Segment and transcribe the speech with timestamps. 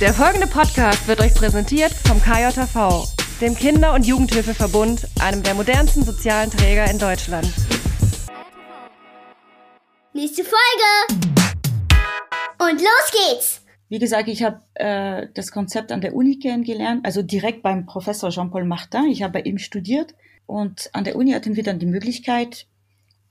[0.00, 3.04] Der folgende Podcast wird euch präsentiert vom KJV,
[3.42, 7.46] dem Kinder- und Jugendhilfeverbund, einem der modernsten sozialen Träger in Deutschland.
[10.14, 11.20] Nächste Folge!
[12.60, 13.62] Und los geht's!
[13.90, 18.30] Wie gesagt, ich habe äh, das Konzept an der Uni kennengelernt, also direkt beim Professor
[18.30, 19.04] Jean-Paul Martin.
[19.10, 20.14] Ich habe bei ihm studiert
[20.46, 22.66] und an der Uni hatten wir dann die Möglichkeit,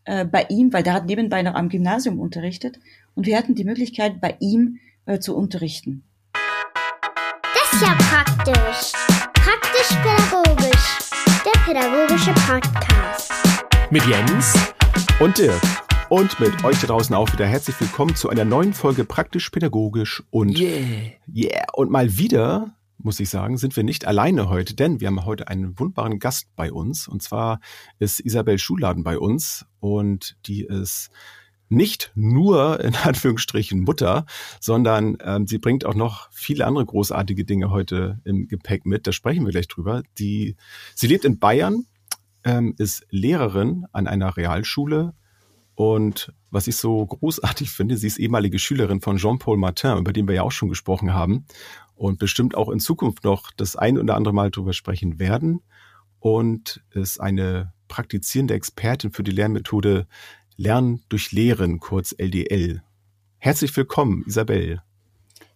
[0.04, 2.78] äh, bei ihm, weil der hat nebenbei noch am Gymnasium unterrichtet,
[3.16, 6.04] und wir hatten die Möglichkeit, bei ihm äh, zu unterrichten.
[7.72, 8.94] Ist ja praktisch.
[9.34, 11.00] Praktisch-pädagogisch.
[11.46, 13.32] Der pädagogische Podcast.
[13.92, 14.54] Mit Jens
[15.20, 15.62] und Dirk.
[16.10, 20.58] Und mit euch da draußen auch wieder herzlich willkommen zu einer neuen Folge Praktisch-Pädagogisch und
[20.58, 21.12] Yeah.
[21.34, 21.66] yeah.
[21.74, 25.48] Und mal wieder, muss ich sagen, sind wir nicht alleine heute, denn wir haben heute
[25.48, 27.08] einen wunderbaren Gast bei uns.
[27.08, 27.60] Und zwar
[28.00, 31.12] ist Isabel Schuhladen bei uns und die ist
[31.70, 34.26] nicht nur in Anführungsstrichen Mutter,
[34.60, 39.08] sondern ähm, sie bringt auch noch viele andere großartige Dinge heute im Gepäck mit.
[39.08, 40.04] Da sprechen wir gleich drüber.
[40.18, 40.56] Die,
[40.96, 41.86] sie lebt in Bayern,
[42.44, 45.14] ähm, ist Lehrerin an einer Realschule
[45.80, 50.28] und was ich so großartig finde, sie ist ehemalige Schülerin von Jean-Paul Martin, über den
[50.28, 51.46] wir ja auch schon gesprochen haben
[51.96, 55.62] und bestimmt auch in Zukunft noch das ein oder andere Mal drüber sprechen werden
[56.20, 60.06] und ist eine praktizierende Expertin für die Lernmethode
[60.60, 62.84] Lernen durch Lehren, kurz LDL.
[63.38, 64.82] Herzlich willkommen, Isabel.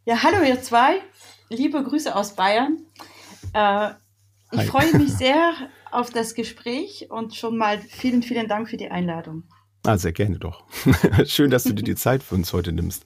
[0.06, 1.02] Ja, hallo ihr zwei.
[1.50, 2.78] Liebe Grüße aus Bayern.
[3.54, 3.90] Äh,
[4.54, 4.66] ich Hi.
[4.68, 5.56] freue mich sehr
[5.92, 9.44] auf das Gespräch und schon mal vielen, vielen Dank für die Einladung.
[9.86, 10.64] Ah, sehr gerne doch.
[11.26, 13.06] Schön, dass du dir die Zeit für uns heute nimmst.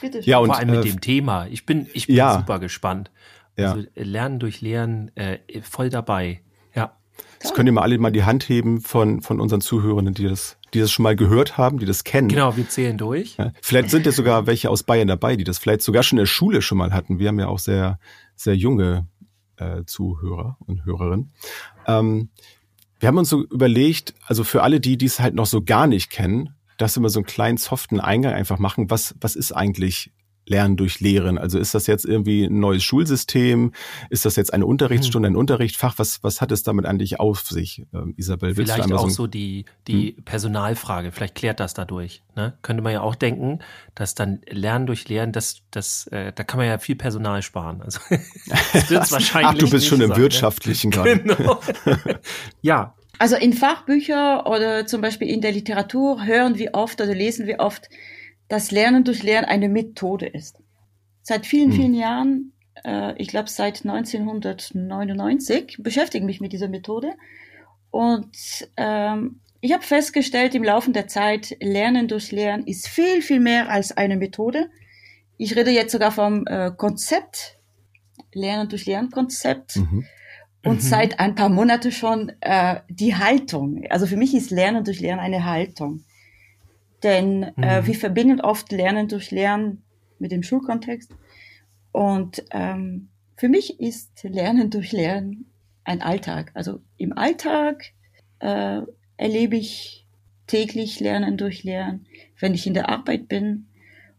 [0.00, 0.30] Bitte schön.
[0.30, 1.46] Ja, und Vor allem mit äh, dem Thema.
[1.48, 2.38] Ich bin, ich bin ja.
[2.38, 3.10] super gespannt.
[3.58, 3.72] Ja.
[3.72, 6.40] Also äh, Lernen durch Lehren, äh, voll dabei.
[6.74, 6.96] Ja.
[7.40, 10.57] Das können ihr mal alle mal die Hand heben von, von unseren Zuhörenden, die das,
[10.74, 12.28] die das schon mal gehört haben, die das kennen.
[12.28, 13.36] Genau, wir zählen durch.
[13.36, 16.22] Ja, vielleicht sind ja sogar welche aus Bayern dabei, die das vielleicht sogar schon in
[16.22, 17.18] der Schule schon mal hatten.
[17.18, 17.98] Wir haben ja auch sehr,
[18.36, 19.06] sehr junge
[19.56, 21.32] äh, Zuhörer und Hörerinnen.
[21.86, 22.30] Ähm,
[23.00, 25.86] wir haben uns so überlegt, also für alle die, die es halt noch so gar
[25.86, 28.90] nicht kennen, dass wir mal so einen kleinen soften Eingang einfach machen.
[28.90, 30.12] Was, was ist eigentlich
[30.48, 31.38] Lernen durch Lehren?
[31.38, 33.72] Also ist das jetzt irgendwie ein neues Schulsystem?
[34.10, 35.94] Ist das jetzt eine Unterrichtsstunde, ein Unterrichtsfach?
[35.98, 38.56] Was, was hat es damit eigentlich auf sich, ähm, Isabel?
[38.56, 40.24] Willst Vielleicht du auch so die, die Hm?
[40.24, 42.22] Personalfrage, vielleicht klärt das dadurch.
[42.36, 42.54] Ne?
[42.62, 43.60] Könnte man ja auch denken,
[43.94, 47.82] dass dann Lernen durch Lehren, das, das, äh, da kann man ja viel Personal sparen.
[47.82, 48.00] Also
[48.72, 50.22] das wird's wahrscheinlich Ach, du bist schon im sein, ne?
[50.22, 51.18] Wirtschaftlichen gerade.
[51.24, 51.60] Genau.
[52.62, 57.46] ja, Also in Fachbüchern oder zum Beispiel in der Literatur hören wir oft oder lesen
[57.46, 57.88] wir oft,
[58.48, 60.56] dass Lernen durch Lernen eine Methode ist.
[61.22, 61.76] Seit vielen, Hm.
[61.76, 62.52] vielen Jahren,
[62.84, 67.12] äh, ich glaube seit 1999, beschäftige ich mich mit dieser Methode.
[67.90, 73.40] Und ähm, ich habe festgestellt im Laufe der Zeit, Lernen durch Lernen ist viel, viel
[73.40, 74.70] mehr als eine Methode.
[75.36, 77.58] Ich rede jetzt sogar vom äh, Konzept,
[78.32, 80.04] Lernen durch Lernen Konzept Mhm.
[80.64, 80.80] und Mhm.
[80.80, 83.84] seit ein paar Monaten schon äh, die Haltung.
[83.90, 86.04] Also für mich ist Lernen durch Lernen eine Haltung.
[87.02, 87.86] Denn äh, Mhm.
[87.86, 89.82] wir verbinden oft Lernen durch Lernen
[90.18, 91.12] mit dem Schulkontext.
[91.92, 95.46] Und ähm, für mich ist Lernen durch Lernen
[95.84, 96.50] ein Alltag.
[96.54, 97.92] Also im Alltag
[98.40, 98.82] äh,
[99.16, 100.06] erlebe ich
[100.46, 102.06] täglich Lernen durch Lernen,
[102.40, 103.68] wenn ich in der Arbeit bin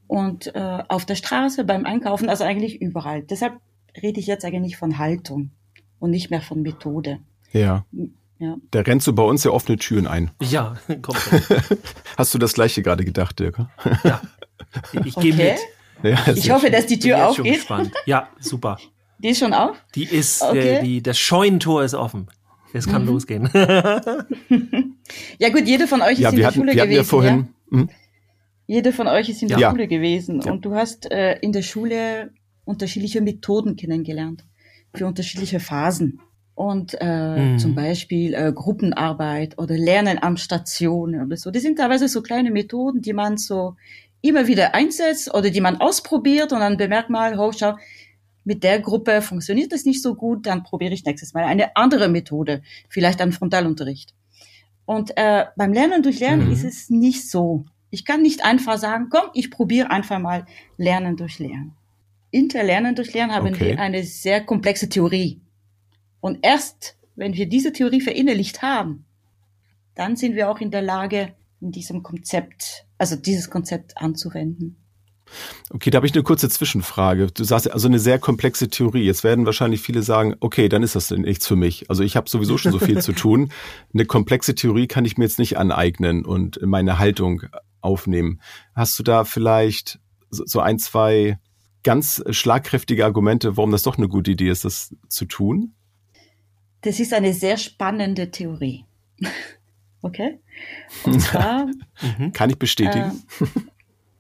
[0.08, 3.24] und äh, auf der Straße, beim Einkaufen, also eigentlich überall.
[3.24, 3.60] Deshalb
[4.02, 5.52] rede ich jetzt eigentlich von Haltung
[6.00, 7.20] und nicht mehr von Methode.
[7.52, 7.86] Ja.
[8.40, 8.56] Ja.
[8.72, 10.32] Da rennst du bei uns ja offene Türen ein.
[10.42, 11.20] ja, kommt.
[11.20, 11.40] schon.
[12.18, 13.58] Hast du das gleiche gerade gedacht, Dirk?
[14.04, 14.22] Ja.
[15.06, 15.56] Ich gehe Okay.
[16.04, 16.14] mit.
[16.14, 17.56] Ja, Ich hoffe, dass die Tür aufgeht.
[17.56, 17.92] gespannt.
[18.06, 18.78] Ja, super.
[19.22, 19.76] Die ist schon auf?
[19.96, 20.78] Die ist, Okay.
[20.78, 22.28] äh, die, das Scheunentor ist offen.
[22.72, 23.10] Es kann Mhm.
[23.10, 23.50] losgehen.
[25.40, 26.98] Ja gut, jede von euch ist ja in der hatten, Schule wir hatten gewesen.
[26.98, 27.48] ja vorhin.
[27.72, 27.78] ja?
[27.80, 27.90] Hm?
[28.68, 29.70] Jede von euch ist in der.
[29.72, 30.52] Schule gewesen Ja.
[30.52, 32.32] und du hast äh, in der Schule
[32.66, 34.46] unterschiedliche Methoden kennengelernt
[34.94, 36.22] für unterschiedliche Phasen.
[36.68, 37.06] Und äh,
[37.54, 37.58] Mhm.
[37.58, 41.52] zum Beispiel äh, Gruppenarbeit oder Lernen am Station oder so.
[41.52, 43.78] Die sind teilweise so kleine Methoden, die man so
[44.22, 47.76] immer wieder einsetzt oder die man ausprobiert und dann bemerkt mal, oh, schau,
[48.44, 52.10] mit der Gruppe funktioniert das nicht so gut, dann probiere ich nächstes Mal eine andere
[52.10, 54.14] Methode, vielleicht einen Frontalunterricht.
[54.86, 56.52] Und äh, beim Lernen durch Lernen Mhm.
[56.52, 57.64] ist es nicht so.
[57.90, 60.46] Ich kann nicht einfach sagen, komm, ich probiere einfach mal
[60.76, 61.72] Lernen durch Lernen.
[62.32, 63.70] Inter Lernen durch Lernen haben Okay.
[63.70, 65.40] wir eine sehr komplexe Theorie.
[66.22, 69.06] Und erst, wenn wir diese Theorie verinnerlicht haben,
[69.96, 74.78] dann sind wir auch in der Lage, in diesem Konzept, also dieses Konzept anzuwenden.
[75.70, 77.28] Okay, da habe ich eine kurze Zwischenfrage.
[77.28, 79.04] Du sagst also eine sehr komplexe Theorie.
[79.04, 81.90] Jetzt werden wahrscheinlich viele sagen, okay, dann ist das nichts für mich.
[81.90, 83.52] Also ich habe sowieso schon so viel zu tun.
[83.94, 87.44] Eine komplexe Theorie kann ich mir jetzt nicht aneignen und in meine Haltung
[87.82, 88.42] aufnehmen.
[88.74, 90.00] Hast du da vielleicht
[90.32, 91.40] so so ein, zwei
[91.84, 95.76] ganz schlagkräftige Argumente, warum das doch eine gute Idee ist, das zu tun?
[96.82, 98.86] Das ist eine sehr spannende Theorie.
[100.02, 100.40] okay?
[101.04, 101.66] Und zwar
[102.18, 102.32] mhm.
[102.34, 103.22] kann ich bestätigen.
[103.40, 103.46] Äh,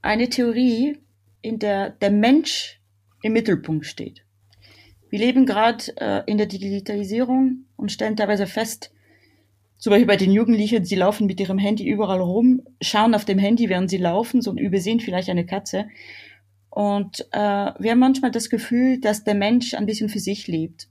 [0.01, 0.97] eine Theorie,
[1.41, 2.79] in der der Mensch
[3.21, 4.23] im Mittelpunkt steht.
[5.09, 8.91] Wir leben gerade äh, in der Digitalisierung und stellen teilweise fest,
[9.79, 13.39] zum Beispiel bei den Jugendlichen, sie laufen mit ihrem Handy überall rum, schauen auf dem
[13.39, 15.87] Handy, während sie laufen, so und übersehen vielleicht eine Katze.
[16.69, 17.37] Und äh,
[17.79, 20.89] wir haben manchmal das Gefühl, dass der Mensch ein bisschen für sich lebt.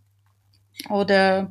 [0.91, 1.51] Oder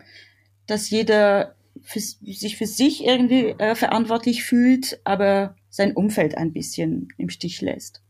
[0.66, 7.10] dass jeder für, sich für sich irgendwie äh, verantwortlich fühlt, aber sein Umfeld ein bisschen
[7.18, 8.02] im Stich lässt.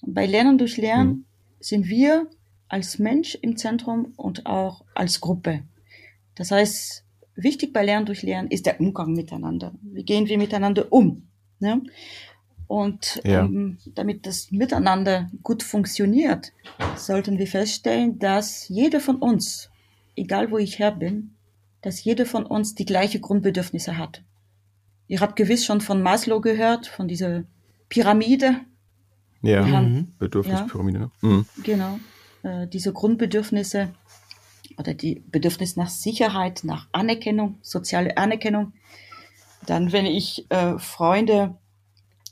[0.00, 1.24] Und bei Lernen durch Lernen mhm.
[1.60, 2.28] sind wir
[2.68, 5.62] als Mensch im Zentrum und auch als Gruppe.
[6.34, 7.04] Das heißt,
[7.36, 9.74] wichtig bei Lernen durch Lernen ist der Umgang miteinander.
[9.82, 11.28] Wie gehen wir miteinander um?
[11.60, 11.82] Ne?
[12.66, 13.44] Und ja.
[13.44, 16.52] um, damit das Miteinander gut funktioniert,
[16.96, 19.68] sollten wir feststellen, dass jeder von uns,
[20.16, 21.34] egal wo ich her bin,
[21.80, 24.22] dass jeder von uns die gleiche Grundbedürfnisse hat.
[25.08, 27.44] Ihr habt gewiss schon von Maslow gehört, von dieser
[27.88, 28.60] Pyramide.
[29.42, 30.14] Ja, mhm.
[30.18, 30.98] Bedürfnispyramide.
[30.98, 31.10] Ja, ne?
[31.20, 31.46] mhm.
[31.64, 31.98] Genau.
[32.42, 33.88] Äh, diese Grundbedürfnisse
[34.78, 38.72] oder die Bedürfnis nach Sicherheit, nach Anerkennung, soziale Anerkennung.
[39.66, 41.56] Dann, wenn ich äh, Freunde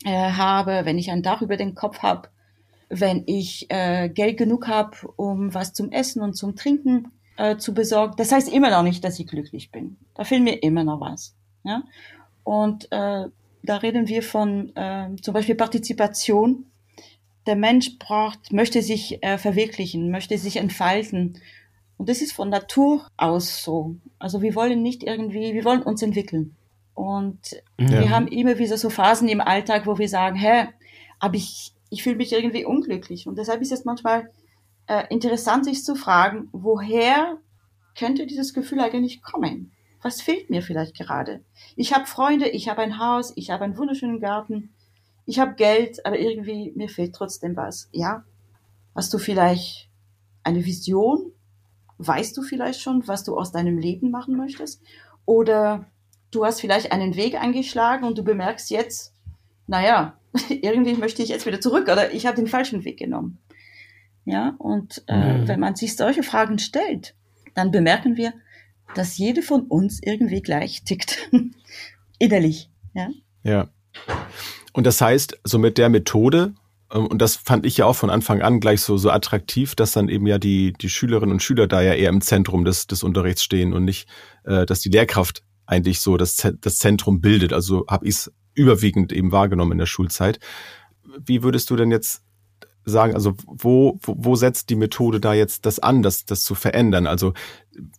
[0.05, 2.29] äh, habe, wenn ich ein Dach über den Kopf habe,
[2.89, 7.75] wenn ich äh, Geld genug habe, um was zum Essen und zum Trinken äh, zu
[7.75, 8.15] besorgen.
[8.17, 9.97] Das heißt immer noch nicht, dass ich glücklich bin.
[10.15, 11.35] Da fehlt mir immer noch was.
[11.65, 11.83] Ja?
[12.45, 13.27] Und äh,
[13.63, 16.67] da reden wir von äh, zum Beispiel Partizipation.
[17.47, 21.41] Der Mensch braucht, möchte sich äh, verwirklichen, möchte sich entfalten
[22.01, 23.95] und das ist von Natur aus so.
[24.19, 26.57] Also wir wollen nicht irgendwie, wir wollen uns entwickeln.
[26.95, 27.91] Und ja.
[27.91, 30.69] wir haben immer wieder so Phasen im Alltag, wo wir sagen, hä,
[31.19, 33.27] aber ich, ich fühle mich irgendwie unglücklich.
[33.27, 34.31] Und deshalb ist es manchmal
[34.91, 37.39] äh, interessant, sich zu fragen, woher
[37.99, 39.73] könnte dieses Gefühl eigentlich kommen?
[40.03, 41.45] Was fehlt mir vielleicht gerade?
[41.77, 44.75] Ich habe Freunde, ich habe ein Haus, ich habe einen wunderschönen Garten,
[45.27, 47.89] ich habe Geld, aber irgendwie mir fehlt trotzdem was.
[47.93, 48.25] Ja,
[48.95, 49.89] hast du vielleicht
[50.43, 51.33] eine Vision
[52.01, 54.83] weißt du vielleicht schon, was du aus deinem Leben machen möchtest?
[55.27, 55.87] Oder
[56.31, 59.15] du hast vielleicht einen Weg eingeschlagen und du bemerkst jetzt,
[59.67, 63.39] naja, irgendwie möchte ich jetzt wieder zurück oder ich habe den falschen Weg genommen.
[64.31, 65.49] Ja, und äh, mhm.
[65.49, 67.17] wenn man sich solche Fragen stellt,
[67.55, 68.33] dann bemerken wir,
[68.95, 71.19] dass jede von uns irgendwie gleich tickt.
[72.21, 72.71] Innerlich.
[72.95, 73.09] Ja.
[73.43, 73.69] Ja.
[74.73, 76.55] Und das heißt, so mit der Methode,
[76.93, 79.91] ähm, und das fand ich ja auch von Anfang an gleich so, so attraktiv, dass
[79.91, 83.03] dann eben ja die, die Schülerinnen und Schüler da ja eher im Zentrum des, des
[83.03, 84.09] Unterrichts stehen und nicht,
[84.45, 87.53] äh, dass die Lehrkraft eigentlich so das, das Zentrum bildet.
[87.53, 90.39] Also habe ich es überwiegend eben wahrgenommen in der Schulzeit.
[91.19, 92.23] Wie würdest du denn jetzt
[92.85, 96.55] sagen, also wo, wo, wo setzt die Methode da jetzt das an, das, das zu
[96.55, 97.07] verändern?
[97.07, 97.35] Also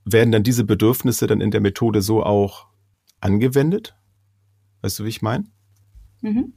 [0.06, 2.68] werden dann diese Bedürfnisse dann in der Methode so auch
[3.20, 3.96] angewendet?
[4.82, 5.46] Weißt du, wie ich meine?
[6.22, 6.54] Mhm.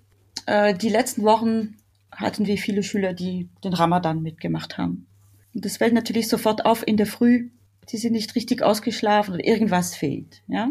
[0.47, 1.76] Äh, die letzten Wochen
[2.11, 5.06] hatten wir viele Schüler, die den Ramadan mitgemacht haben.
[5.55, 7.50] Und das fällt natürlich sofort auf in der Früh.
[7.87, 10.71] Sie sind nicht richtig ausgeschlafen oder irgendwas fehlt, ja.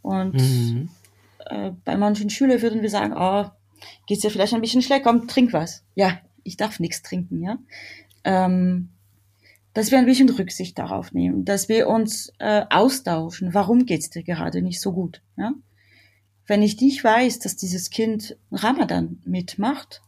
[0.00, 0.88] Und mhm.
[1.46, 3.50] äh, bei manchen Schülern würden wir sagen, oh,
[4.06, 5.84] geht's dir vielleicht ein bisschen schlecht, komm, trink was.
[5.94, 7.58] Ja, ich darf nichts trinken, ja.
[8.24, 8.90] Ähm,
[9.74, 13.54] dass wir ein bisschen Rücksicht darauf nehmen, dass wir uns äh, austauschen.
[13.54, 15.52] Warum geht's dir gerade nicht so gut, ja?
[16.46, 20.02] Wenn ich nicht weiß, dass dieses Kind Ramadan mitmacht,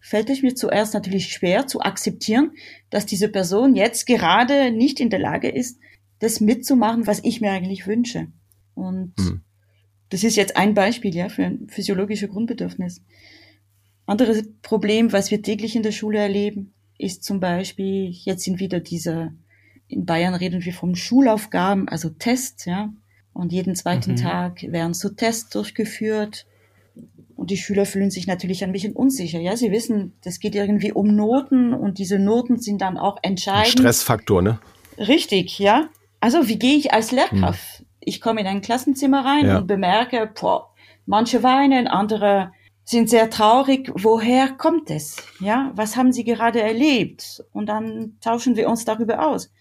[0.00, 2.52] fällt es mir zuerst natürlich schwer zu akzeptieren,
[2.90, 5.80] dass diese Person jetzt gerade nicht in der Lage ist,
[6.20, 8.28] das mitzumachen, was ich mir eigentlich wünsche.
[8.74, 9.42] Und mhm.
[10.08, 13.02] das ist jetzt ein Beispiel, ja, für ein physiologisches Grundbedürfnis.
[14.06, 18.80] Anderes Problem, was wir täglich in der Schule erleben, ist zum Beispiel, jetzt sind wieder
[18.80, 19.32] diese,
[19.88, 22.92] in Bayern reden wir vom Schulaufgaben, also Tests, ja.
[23.32, 24.16] Und jeden zweiten mhm.
[24.16, 26.46] Tag werden so Tests durchgeführt
[27.36, 29.38] und die Schüler fühlen sich natürlich ein bisschen unsicher.
[29.38, 33.78] Ja, sie wissen, das geht irgendwie um Noten und diese Noten sind dann auch entscheidend.
[33.78, 34.58] Stressfaktor, ne?
[34.96, 35.90] Richtig, ja.
[36.20, 37.80] Also wie gehe ich als Lehrkraft?
[37.80, 37.86] Hm.
[38.00, 39.58] Ich komme in ein Klassenzimmer rein ja.
[39.58, 40.72] und bemerke, boah,
[41.04, 42.52] manche weinen, andere
[42.86, 43.90] sind sehr traurig.
[43.94, 45.16] Woher kommt es?
[45.40, 47.44] Ja, was haben sie gerade erlebt?
[47.52, 49.52] Und dann tauschen wir uns darüber aus.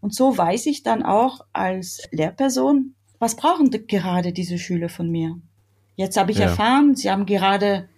[0.00, 5.40] Und so weiß ich dann auch als Lehrperson, was brauchen gerade diese Schüler von mir?
[5.96, 6.44] Jetzt habe ich ja.
[6.44, 7.88] erfahren, sie haben gerade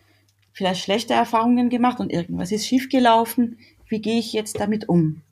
[0.52, 3.58] vielleicht schlechte Erfahrungen gemacht und irgendwas ist schiefgelaufen.
[3.88, 5.22] Wie gehe ich jetzt damit um?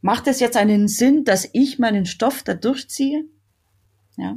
[0.00, 3.24] Macht es jetzt einen Sinn, dass ich meinen Stoff da durchziehe?
[4.16, 4.36] Ja.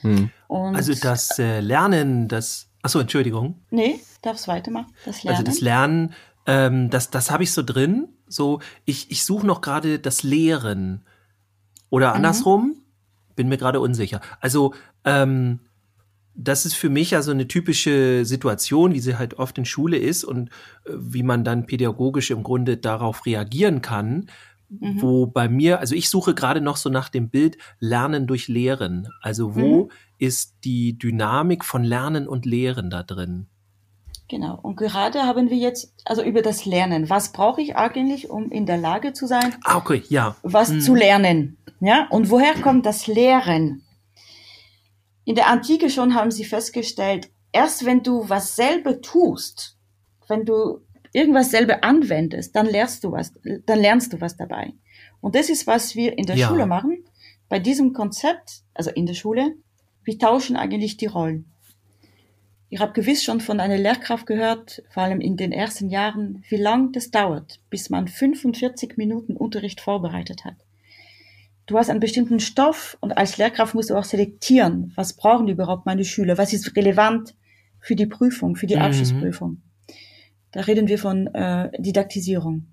[0.00, 0.30] Hm.
[0.48, 2.65] also das äh, Lernen, das.
[2.86, 3.60] Achso, Entschuldigung.
[3.70, 4.92] Nee, darf's weitermachen.
[5.04, 5.36] Das Lernen.
[5.38, 6.14] Also das Lernen
[6.46, 8.06] ähm, das, das habe ich so drin.
[8.28, 11.02] So, ich, ich suche noch gerade das Lehren.
[11.90, 12.14] Oder Mhm.
[12.16, 12.76] andersrum,
[13.34, 14.20] bin mir gerade unsicher.
[14.40, 14.72] Also,
[15.04, 15.58] ähm,
[16.34, 19.96] das ist für mich ja so eine typische Situation, wie sie halt oft in Schule
[19.96, 20.50] ist und
[20.84, 24.28] äh, wie man dann pädagogisch im Grunde darauf reagieren kann.
[24.68, 25.02] Mhm.
[25.02, 29.08] Wo bei mir, also ich suche gerade noch so nach dem Bild Lernen durch Lehren.
[29.20, 29.90] Also wo Mhm.
[30.18, 33.46] Ist die Dynamik von Lernen und Lehren da drin?
[34.28, 34.58] Genau.
[34.60, 37.08] Und gerade haben wir jetzt, also über das Lernen.
[37.10, 40.34] Was brauche ich eigentlich, um in der Lage zu sein, Ah, okay, ja.
[40.42, 40.80] was Mhm.
[40.80, 41.58] zu lernen?
[41.80, 42.08] Ja?
[42.10, 43.82] Und woher kommt das Lehren?
[45.24, 49.76] In der Antike schon haben sie festgestellt, erst wenn du was selber tust,
[50.28, 50.80] wenn du
[51.12, 53.32] irgendwas selber anwendest, dann lernst du was,
[53.66, 54.72] dann lernst du was dabei.
[55.20, 56.48] Und das ist, was wir in der Ja.
[56.48, 57.04] Schule machen.
[57.48, 59.54] Bei diesem Konzept, also in der Schule,
[60.06, 61.44] wir tauschen eigentlich die Rollen.
[62.70, 66.56] Ihr habt gewiss schon von einer Lehrkraft gehört, vor allem in den ersten Jahren, wie
[66.56, 70.54] lang das dauert, bis man 45 Minuten Unterricht vorbereitet hat.
[71.66, 75.86] Du hast einen bestimmten Stoff und als Lehrkraft musst du auch selektieren, was brauchen überhaupt
[75.86, 77.34] meine Schüler, was ist relevant
[77.80, 78.82] für die Prüfung, für die Mhm.
[78.82, 79.60] Abschlussprüfung.
[80.52, 82.66] Da reden wir von äh, Didaktisierung.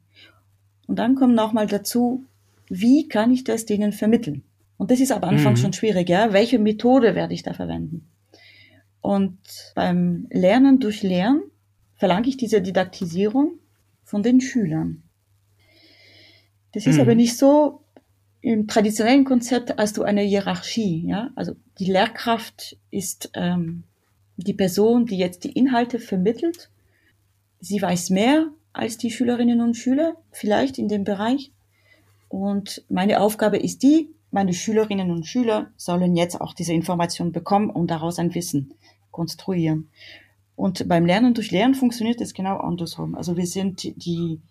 [0.86, 2.26] Und dann kommt nochmal dazu,
[2.70, 4.44] wie kann ich das denen vermitteln?
[4.78, 5.58] Und das ist am Anfang Mhm.
[5.58, 6.34] schon schwierig, ja.
[6.34, 8.10] Welche Methode werde ich da verwenden?
[9.02, 9.38] Und
[9.76, 11.44] beim Lernen durch Lernen
[11.96, 13.60] verlange ich diese Didaktisierung
[14.04, 15.04] von den Schülern.
[16.74, 17.02] Das ist Mhm.
[17.02, 17.82] aber nicht so
[18.42, 21.32] im traditionellen Konzept als du eine Hierarchie, ja.
[21.36, 23.84] Also die Lehrkraft ist ähm,
[24.38, 26.70] die Person, die jetzt die Inhalte vermittelt.
[27.60, 31.52] Sie weiß mehr als die Schülerinnen und Schüler, vielleicht in dem Bereich.
[32.28, 37.70] Und meine Aufgabe ist die, meine Schülerinnen und Schüler sollen jetzt auch diese Information bekommen
[37.70, 38.74] und daraus ein Wissen
[39.12, 39.90] konstruieren.
[40.56, 43.16] Und beim Lernen durch Lernen funktioniert es genau andersrum.
[43.16, 44.42] Also wir sind die,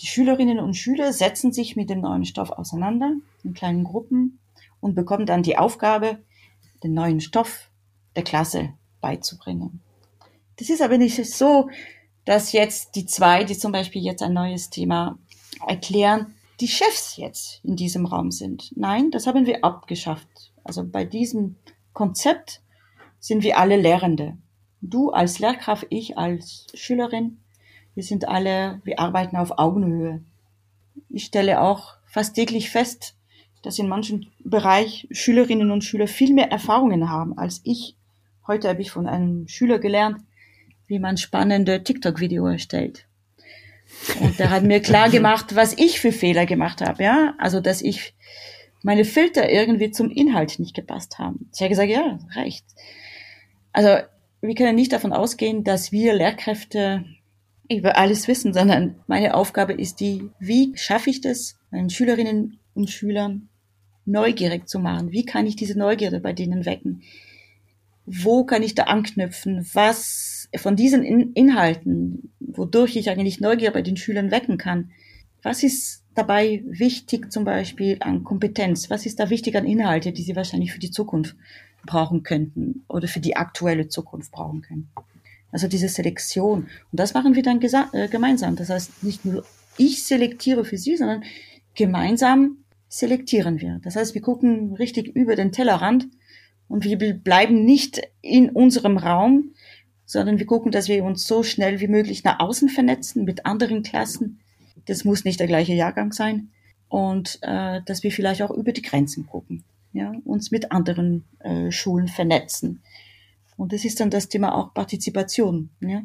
[0.00, 4.38] die Schülerinnen und Schüler setzen sich mit dem neuen Stoff auseinander in kleinen Gruppen
[4.80, 6.18] und bekommen dann die Aufgabe,
[6.82, 7.70] den neuen Stoff
[8.16, 9.80] der Klasse beizubringen.
[10.56, 11.70] Das ist aber nicht so,
[12.26, 15.18] dass jetzt die zwei, die zum Beispiel jetzt ein neues Thema
[15.66, 18.72] erklären, die Chefs jetzt in diesem Raum sind.
[18.76, 20.52] Nein, das haben wir abgeschafft.
[20.62, 21.56] Also bei diesem
[21.92, 22.62] Konzept
[23.18, 24.36] sind wir alle Lehrende.
[24.80, 27.38] Du als Lehrkraft, ich als Schülerin,
[27.94, 30.22] wir sind alle, wir arbeiten auf Augenhöhe.
[31.08, 33.16] Ich stelle auch fast täglich fest,
[33.62, 37.96] dass in manchen Bereich Schülerinnen und Schüler viel mehr Erfahrungen haben als ich.
[38.46, 40.18] Heute habe ich von einem Schüler gelernt,
[40.86, 43.06] wie man spannende TikTok-Video erstellt.
[44.20, 47.34] Und der hat mir klar gemacht, was ich für Fehler gemacht habe, ja.
[47.38, 48.14] Also, dass ich
[48.82, 51.48] meine Filter irgendwie zum Inhalt nicht gepasst haben.
[51.54, 52.64] Ich habe gesagt, ja, reicht.
[53.72, 54.04] Also,
[54.40, 57.04] wir können nicht davon ausgehen, dass wir Lehrkräfte
[57.70, 62.90] über alles wissen, sondern meine Aufgabe ist die, wie schaffe ich das, meinen Schülerinnen und
[62.90, 63.48] Schülern
[64.04, 65.12] neugierig zu machen?
[65.12, 67.02] Wie kann ich diese Neugierde bei denen wecken?
[68.04, 69.66] Wo kann ich da anknüpfen?
[69.72, 74.90] Was von diesen In Inhalten, wodurch ich eigentlich Neugier bei den Schülern wecken kann,
[75.42, 78.88] was ist dabei wichtig zum Beispiel an Kompetenz?
[78.88, 81.36] Was ist da wichtig an Inhalte, die sie wahrscheinlich für die Zukunft
[81.84, 84.90] brauchen könnten oder für die aktuelle Zukunft brauchen können?
[85.52, 86.68] Also diese Selektion.
[86.90, 88.56] Und das machen wir dann äh, gemeinsam.
[88.56, 89.44] Das heißt, nicht nur
[89.76, 91.24] ich selektiere für sie, sondern
[91.74, 92.58] gemeinsam
[92.88, 93.80] selektieren wir.
[93.82, 96.08] Das heißt, wir gucken richtig über den Tellerrand
[96.68, 99.52] und wir bleiben nicht in unserem Raum,
[100.06, 103.82] sondern wir gucken, dass wir uns so schnell wie möglich nach außen vernetzen mit anderen
[103.82, 104.40] Klassen.
[104.86, 106.50] Das muss nicht der gleiche Jahrgang sein.
[106.88, 111.70] Und äh, dass wir vielleicht auch über die Grenzen gucken, ja, uns mit anderen äh,
[111.70, 112.82] Schulen vernetzen.
[113.56, 115.70] Und das ist dann das Thema auch Partizipation.
[115.80, 116.02] Ja?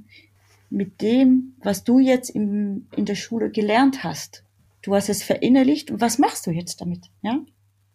[0.69, 4.43] Mit dem, was du jetzt im, in der Schule gelernt hast,
[4.81, 7.09] du hast es verinnerlicht und was machst du jetzt damit?
[7.21, 7.39] Ja?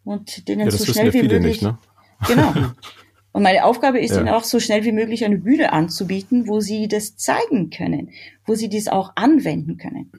[0.05, 1.43] Und denen ja, so schnell wie möglich.
[1.43, 1.79] nicht, ne?
[2.27, 2.53] Genau.
[3.35, 4.21] Und meine Aufgabe ist Ja.
[4.21, 8.11] ihnen auch so schnell wie möglich eine Bühne anzubieten, wo sie das zeigen können,
[8.47, 10.13] wo sie dies auch anwenden können.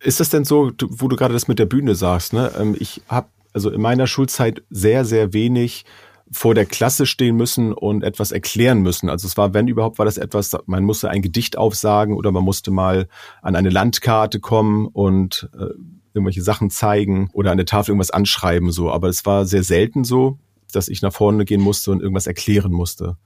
[0.00, 2.50] Ist das denn so, wo du gerade das mit der Bühne sagst, ne?
[2.58, 5.84] Ähm, Ich habe also in meiner Schulzeit sehr, sehr wenig
[6.32, 9.08] vor der Klasse stehen müssen und etwas erklären müssen.
[9.08, 12.42] Also es war, wenn überhaupt, war das etwas, man musste ein Gedicht aufsagen oder man
[12.42, 13.06] musste mal
[13.40, 15.66] an eine Landkarte kommen und äh,
[16.12, 18.90] irgendwelche Sachen zeigen oder an der Tafel irgendwas anschreiben so.
[18.90, 20.38] Aber es war sehr selten so,
[20.72, 23.16] dass ich nach vorne gehen musste und irgendwas erklären musste.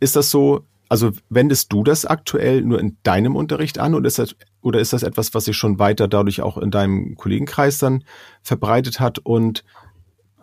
[0.00, 4.18] Ist das so, also wendest du das aktuell nur in deinem Unterricht an oder ist
[4.18, 8.04] das, oder ist das etwas, was sich schon weiter dadurch auch in deinem Kollegenkreis dann
[8.42, 9.18] verbreitet hat?
[9.18, 9.64] Und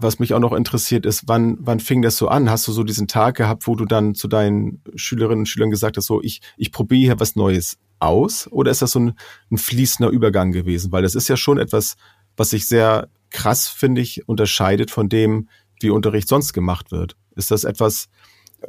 [0.01, 2.49] was mich auch noch interessiert ist, wann, wann fing das so an?
[2.49, 5.97] Hast du so diesen Tag gehabt, wo du dann zu deinen Schülerinnen und Schülern gesagt
[5.97, 9.13] hast, so ich, ich probiere hier was Neues aus oder ist das so ein,
[9.51, 10.91] ein fließender Übergang gewesen?
[10.91, 11.97] Weil das ist ja schon etwas,
[12.35, 15.49] was sich sehr krass, finde ich, unterscheidet von dem,
[15.83, 17.15] wie Unterricht sonst gemacht wird.
[17.35, 18.09] Ist das etwas,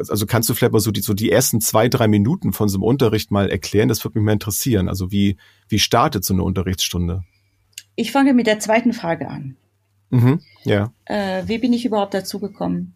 [0.09, 2.79] also kannst du vielleicht mal so die, so die ersten zwei, drei Minuten von so
[2.79, 3.89] einem Unterricht mal erklären?
[3.89, 4.89] Das würde mich mal interessieren.
[4.89, 5.37] Also wie,
[5.69, 7.25] wie startet so eine Unterrichtsstunde?
[7.95, 9.57] Ich fange mit der zweiten Frage an.
[10.11, 10.93] Mhm, ja.
[11.07, 12.95] Äh, wie bin ich überhaupt dazu gekommen?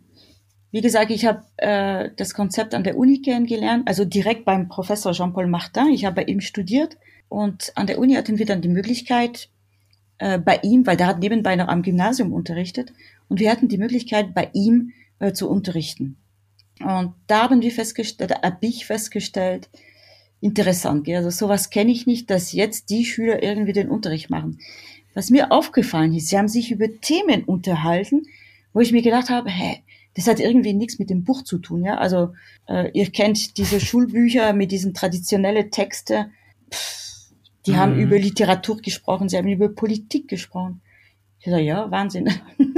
[0.71, 5.13] Wie gesagt, ich habe äh, das Konzept an der Uni kennengelernt, also direkt beim Professor
[5.13, 5.89] Jean-Paul Martin.
[5.89, 9.49] Ich habe bei ihm studiert und an der Uni hatten wir dann die Möglichkeit,
[10.19, 12.93] äh, bei ihm, weil der hat nebenbei noch am Gymnasium unterrichtet,
[13.29, 16.17] und wir hatten die Möglichkeit, bei ihm äh, zu unterrichten.
[16.81, 19.69] Und da haben wir festgestellt, da habe ich festgestellt,
[20.41, 24.59] interessant, also sowas kenne ich nicht, dass jetzt die Schüler irgendwie den Unterricht machen.
[25.15, 28.25] Was mir aufgefallen ist, sie haben sich über Themen unterhalten,
[28.75, 29.83] wo ich mir gedacht habe, hä,
[30.15, 31.97] das hat irgendwie nichts mit dem Buch zu tun, ja.
[31.97, 32.35] Also
[32.69, 36.31] äh, ihr kennt diese Schulbücher mit diesen traditionellen Texte.
[36.73, 37.07] Pff,
[37.67, 37.77] die mhm.
[37.77, 40.81] haben über Literatur gesprochen, sie haben über Politik gesprochen.
[41.41, 42.31] Ich sage, ja, Wahnsinn.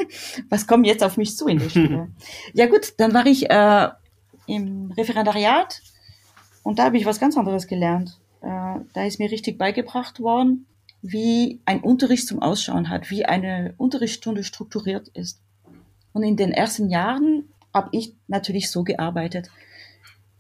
[0.49, 2.09] Was kommt jetzt auf mich zu in der Schule?
[2.53, 3.89] ja gut, dann war ich äh,
[4.47, 5.81] im Referendariat
[6.63, 8.19] und da habe ich was ganz anderes gelernt.
[8.43, 10.67] Äh, da ist mir richtig beigebracht worden,
[11.03, 15.41] wie ein Unterricht zum Ausschauen hat, wie eine Unterrichtsstunde strukturiert ist.
[16.13, 19.51] Und in den ersten Jahren habe ich natürlich so gearbeitet.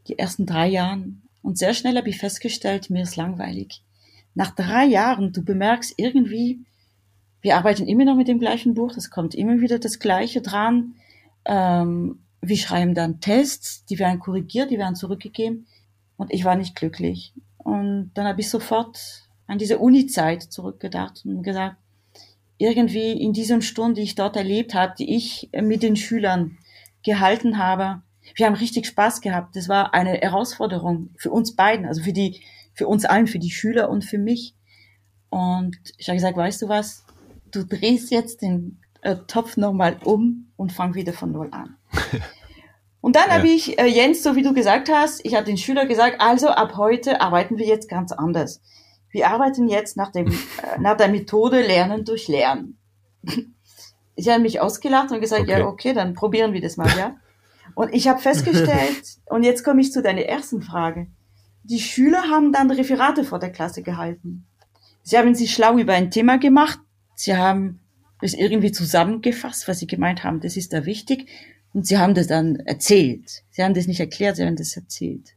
[0.08, 1.22] Die ersten drei Jahren.
[1.42, 3.82] Und sehr schnell habe ich festgestellt, mir ist langweilig.
[4.34, 6.60] Nach drei Jahren, du bemerkst irgendwie,
[7.48, 10.96] wir arbeiten immer noch mit dem gleichen Buch, es kommt immer wieder das Gleiche dran.
[11.46, 15.66] Ähm, wir schreiben dann Tests, die werden korrigiert, die werden zurückgegeben.
[16.18, 17.32] Und ich war nicht glücklich.
[17.56, 18.98] Und dann habe ich sofort
[19.46, 21.76] an diese Uni-Zeit zurückgedacht und gesagt,
[22.58, 26.58] irgendwie in diesen Stunden, die ich dort erlebt habe, die ich mit den Schülern
[27.02, 28.02] gehalten habe,
[28.34, 29.56] wir haben richtig Spaß gehabt.
[29.56, 32.42] Das war eine Herausforderung für uns beiden, also für die,
[32.74, 34.54] für uns allen, für die Schüler und für mich.
[35.30, 37.06] Und ich habe gesagt, weißt du was?
[37.50, 41.76] Du drehst jetzt den äh, Topf nochmal um und fang wieder von Null an.
[43.00, 43.36] Und dann ja.
[43.36, 46.48] habe ich, äh, Jens, so wie du gesagt hast, ich habe den Schüler gesagt, also
[46.48, 48.60] ab heute arbeiten wir jetzt ganz anders.
[49.10, 52.78] Wir arbeiten jetzt nach, dem, äh, nach der Methode Lernen durch Lernen.
[54.20, 55.60] Ich habe mich ausgelacht und gesagt, okay.
[55.60, 57.14] ja, okay, dann probieren wir das mal, ja.
[57.76, 61.06] Und ich habe festgestellt, und jetzt komme ich zu deiner ersten Frage.
[61.62, 64.44] Die Schüler haben dann Referate vor der Klasse gehalten.
[65.04, 66.80] Sie haben sich schlau über ein Thema gemacht.
[67.18, 67.80] Sie haben
[68.20, 71.28] das irgendwie zusammengefasst, was sie gemeint haben, das ist da wichtig.
[71.72, 73.42] Und sie haben das dann erzählt.
[73.50, 75.34] Sie haben das nicht erklärt, sie haben das erzählt.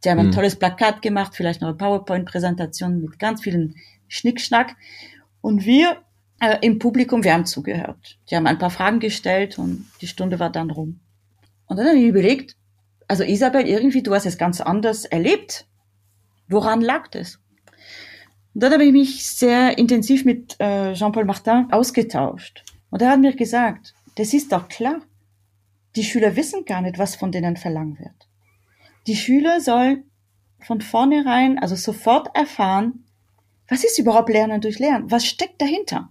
[0.00, 0.32] Sie haben ein mhm.
[0.32, 3.76] tolles Plakat gemacht, vielleicht noch eine PowerPoint-Präsentation mit ganz vielen
[4.08, 4.74] Schnickschnack.
[5.40, 5.98] Und wir
[6.40, 8.18] äh, im Publikum, wir haben zugehört.
[8.28, 10.98] Die haben ein paar Fragen gestellt und die Stunde war dann rum.
[11.66, 12.56] Und dann habe ich überlegt,
[13.06, 15.68] also Isabel, irgendwie, du hast es ganz anders erlebt.
[16.48, 17.38] Woran lag das?
[18.54, 22.64] Und dann habe ich mich sehr intensiv mit äh, Jean-Paul Martin ausgetauscht.
[22.90, 25.00] Und er hat mir gesagt, das ist doch klar.
[25.96, 28.28] Die Schüler wissen gar nicht, was von denen verlangt wird.
[29.06, 30.04] Die Schüler sollen
[30.60, 33.04] von vornherein, also sofort erfahren,
[33.68, 35.10] was ist überhaupt Lernen durch Lernen?
[35.10, 36.10] Was steckt dahinter?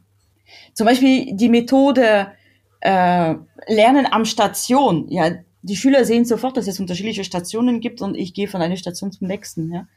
[0.74, 2.32] Zum Beispiel die Methode
[2.80, 3.36] äh,
[3.68, 5.08] Lernen am Station.
[5.10, 8.78] Ja, die Schüler sehen sofort, dass es unterschiedliche Stationen gibt und ich gehe von einer
[8.78, 9.74] Station zum nächsten.
[9.74, 9.88] Ja.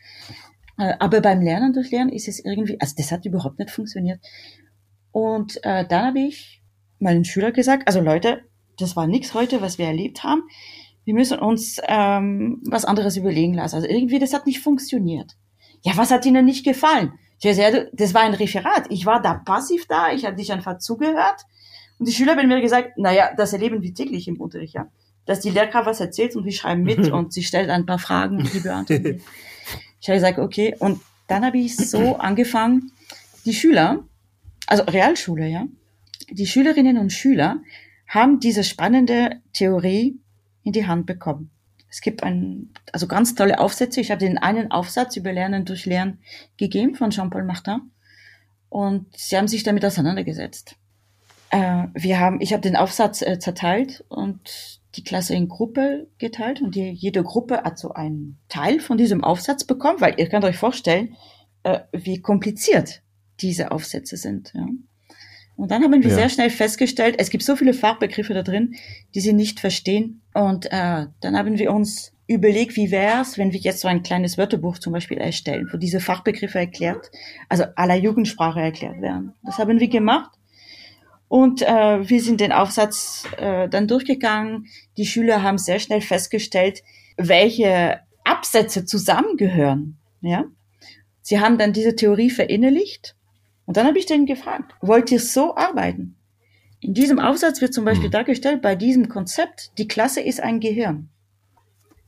[0.79, 4.21] Äh, aber beim Lernen durch Lernen ist es irgendwie, also das hat überhaupt nicht funktioniert.
[5.11, 6.63] Und äh, dann habe ich
[6.99, 8.43] meinen Schüler gesagt, also Leute,
[8.79, 10.43] das war nichts heute, was wir erlebt haben
[11.05, 13.77] wir müssen uns ähm, was anderes überlegen lassen.
[13.77, 15.33] Also irgendwie, das hat nicht funktioniert.
[15.83, 17.13] Ja, was hat Ihnen nicht gefallen?
[17.41, 18.87] Ich sage, das war ein Referat.
[18.91, 21.45] Ich war da passiv da, ich habe dich einfach zugehört.
[21.99, 24.89] Und die Schüler haben mir gesagt, naja, das erleben wir täglich im Unterricht, ja.
[25.27, 28.39] Dass die Lehrkraft was erzählt und wir schreiben mit und sie stellt ein paar Fragen
[28.39, 29.23] und die beantworten.
[30.03, 30.75] ich habe gesagt, okay.
[30.79, 32.93] Und dann habe ich so angefangen,
[33.45, 34.05] die Schüler,
[34.67, 35.67] also Realschule, ja,
[36.29, 37.63] die Schülerinnen und Schüler
[38.09, 40.21] haben diese spannende Theorie
[40.65, 41.51] in die Hand bekommen.
[41.89, 44.01] Es gibt ein, also ganz tolle Aufsätze.
[44.01, 46.19] Ich habe den einen Aufsatz über Lernen durch Lernen
[46.57, 47.93] gegeben von Jean-Paul Martin
[48.69, 50.77] und sie haben sich damit auseinandergesetzt.
[51.51, 56.61] Äh, wir haben, ich habe den Aufsatz äh, zerteilt und die Klasse in Gruppe geteilt
[56.61, 60.45] und die, jede Gruppe hat so einen Teil von diesem Aufsatz bekommen, weil ihr könnt
[60.45, 61.17] euch vorstellen,
[61.63, 63.03] äh, wie kompliziert
[63.41, 64.53] diese Aufsätze sind.
[64.55, 64.67] Ja.
[65.57, 66.15] Und dann haben wir ja.
[66.15, 68.75] sehr schnell festgestellt, es gibt so viele Fachbegriffe da drin,
[69.15, 70.23] die sie nicht verstehen.
[70.35, 74.39] Und äh, dann haben wir uns überlegt, wie wär's, wenn wir jetzt so ein kleines
[74.39, 77.11] Wörterbuch zum Beispiel erstellen, wo diese Fachbegriffe erklärt,
[77.49, 79.35] also aller Jugendsprache erklärt werden.
[79.43, 80.31] Das haben wir gemacht.
[81.33, 84.67] Und äh, wir sind den Aufsatz äh, dann durchgegangen.
[84.99, 86.83] Die Schüler haben sehr schnell festgestellt,
[87.17, 89.97] welche Absätze zusammengehören.
[90.21, 90.45] Ja.
[91.23, 93.17] Sie haben dann diese Theorie verinnerlicht
[93.65, 96.17] und dann habe ich den gefragt, wollt ihr so arbeiten?
[96.81, 98.13] In diesem Aufsatz wird zum Beispiel Mhm.
[98.13, 101.09] dargestellt, bei diesem Konzept, die Klasse ist ein Gehirn.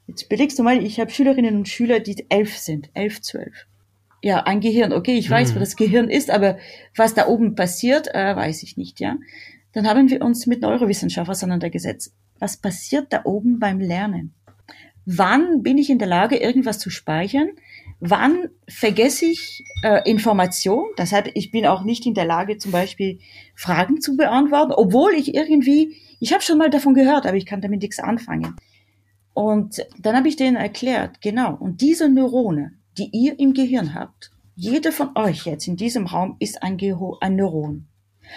[0.07, 3.55] Jetzt belegst du mal, ich habe Schülerinnen und Schüler, die elf sind, elf, zwölf.
[4.25, 5.57] Ja, ein Gehirn, okay, ich weiß, Mhm.
[5.57, 6.57] wo das Gehirn ist, aber
[6.97, 9.19] was da oben passiert, äh, weiß ich nicht, ja.
[9.73, 12.15] Dann haben wir uns mit Neurowissenschaft auseinandergesetzt.
[12.39, 14.33] Was passiert da oben beim Lernen?
[15.05, 17.49] Wann bin ich in der Lage, irgendwas zu speichern?
[18.01, 20.87] Wann vergesse ich äh, Information?
[20.97, 23.19] Deshalb, ich bin auch nicht in der Lage, zum Beispiel
[23.55, 27.61] Fragen zu beantworten, obwohl ich irgendwie, ich habe schon mal davon gehört, aber ich kann
[27.61, 28.57] damit nichts anfangen.
[29.35, 34.31] Und dann habe ich denen erklärt, genau, und diese Neurone, die ihr im Gehirn habt,
[34.57, 37.87] jeder von euch jetzt in diesem Raum ist ein, Geho ein Neuron.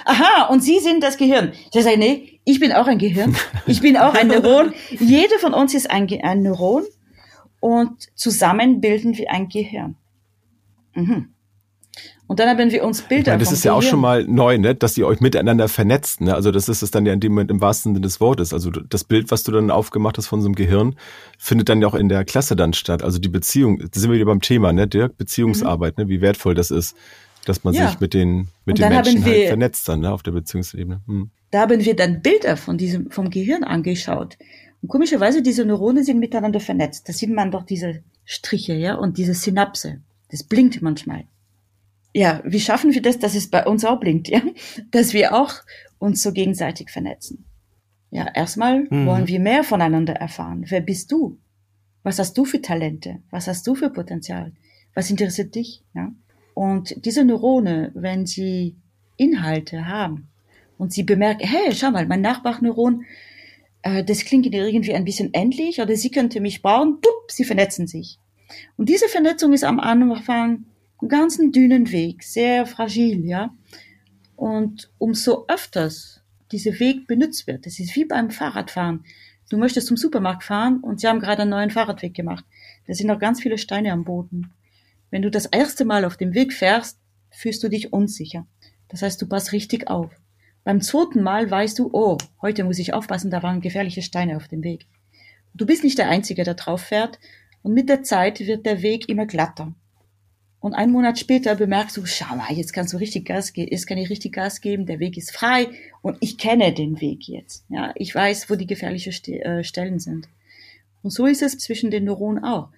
[0.06, 1.54] Aha, und Sie sind das Gehirn.
[1.74, 3.36] Ich sage, nee, ich bin auch ein Gehirn.
[3.68, 4.74] Ich bin auch ein Neuron.
[5.00, 6.84] Jeder von uns ist ein, Ge- ein Neuron
[7.60, 9.96] und zusammen bilden wir ein Gehirn.
[10.94, 11.30] Mhm.
[12.28, 14.58] Und dann haben wir uns Ich Bilder meine, das ist ja auch schon mal neu,
[14.58, 14.76] ne?
[14.76, 16.20] dass ihr euch miteinander vernetzt.
[16.22, 16.36] Ne?
[16.36, 18.54] Also das ist es dann ja in dem Moment im wahrsten Sinne des Wortes.
[18.54, 20.96] Also das Bild, was du dann aufgemacht hast von so einem Gehirn,
[21.38, 23.02] findet dann ja auch in der Klasse dann statt.
[23.02, 25.18] Also die Beziehung, da sind wir wieder beim Thema, ne, Dirk?
[25.18, 26.10] Beziehungsarbeit, ne?
[26.10, 26.96] wie wertvoll das ist,
[27.46, 27.80] dass man Mhm.
[27.80, 27.90] Ja.
[27.92, 30.12] sich mit den, mit den Menschen halt wir- vernetzt dann, ne?
[30.12, 31.02] auf der Beziehungsebene.
[31.08, 31.30] Hm.
[31.52, 34.38] da haben wir dann Bilder von diesem, vom Gehirn angeschaut.
[34.82, 37.08] Und komischerweise, diese Neurone sind miteinander vernetzt.
[37.08, 40.02] Da sieht man doch diese Striche, ja, und diese Synapse.
[40.30, 41.24] Das blinkt manchmal.
[42.18, 44.42] Ja, wie schaffen wir das, dass es bei uns auch blinkt, ja?
[44.90, 45.54] Dass wir auch
[46.00, 47.46] uns so gegenseitig vernetzen.
[48.10, 49.06] Ja, erstmal Mhm.
[49.06, 50.66] wollen wir mehr voneinander erfahren.
[50.68, 51.38] Wer bist du?
[52.02, 53.20] Was hast du für Talente?
[53.30, 54.54] Was hast du für Potenzial?
[54.96, 55.84] Was interessiert dich?
[55.94, 56.12] Ja?
[56.56, 58.78] Und diese Neurone, wenn sie
[59.18, 60.30] Inhalte haben
[60.80, 63.04] und sie bemerken, hey, schau mal, mein Nachbarneuron,
[63.84, 67.86] äh, das klingt irgendwie ein bisschen ähnlich oder sie könnte mich brauchen, pup, sie vernetzen
[67.86, 68.18] sich.
[68.76, 70.66] Und diese Vernetzung ist am Anfang
[71.08, 73.54] ganzen dünnen Weg, sehr fragil, ja.
[74.36, 79.04] Und umso öfters dieser Weg benutzt wird, das ist wie beim Fahrradfahren.
[79.50, 82.46] Du möchtest zum Supermarkt fahren und sie haben gerade einen neuen Fahrradweg gemacht.
[82.88, 84.52] Da sind noch ganz viele Steine am Boden.
[85.10, 88.46] Wenn du das erste Mal auf dem Weg fährst, fühlst du dich unsicher.
[88.90, 90.12] Das heißt, du passt richtig auf.
[90.64, 94.50] Beim zweiten Mal weißt du, oh, heute muss ich aufpassen, da waren gefährliche Steine auf
[94.50, 94.86] dem Weg.
[95.54, 97.20] Du bist nicht der Einzige, der drauf fährt,
[97.64, 99.74] und mit der Zeit wird der Weg immer glatter.
[100.60, 103.86] Und einen Monat später bemerkst du, schau mal, jetzt kannst du richtig Gas geben, jetzt
[103.86, 105.68] kann ich richtig Gas geben, der Weg ist frei
[106.02, 107.64] und ich kenne den Weg jetzt.
[107.70, 110.28] Ja, ich weiß, wo die gefährlichen Ste äh, Stellen sind.
[111.04, 112.70] Und so ist es zwischen den Neuronen auch.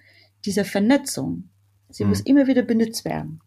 [0.44, 1.48] Diese Vernetzung,
[1.88, 2.10] sie Mhm.
[2.10, 3.40] muss immer wieder benutzt werden.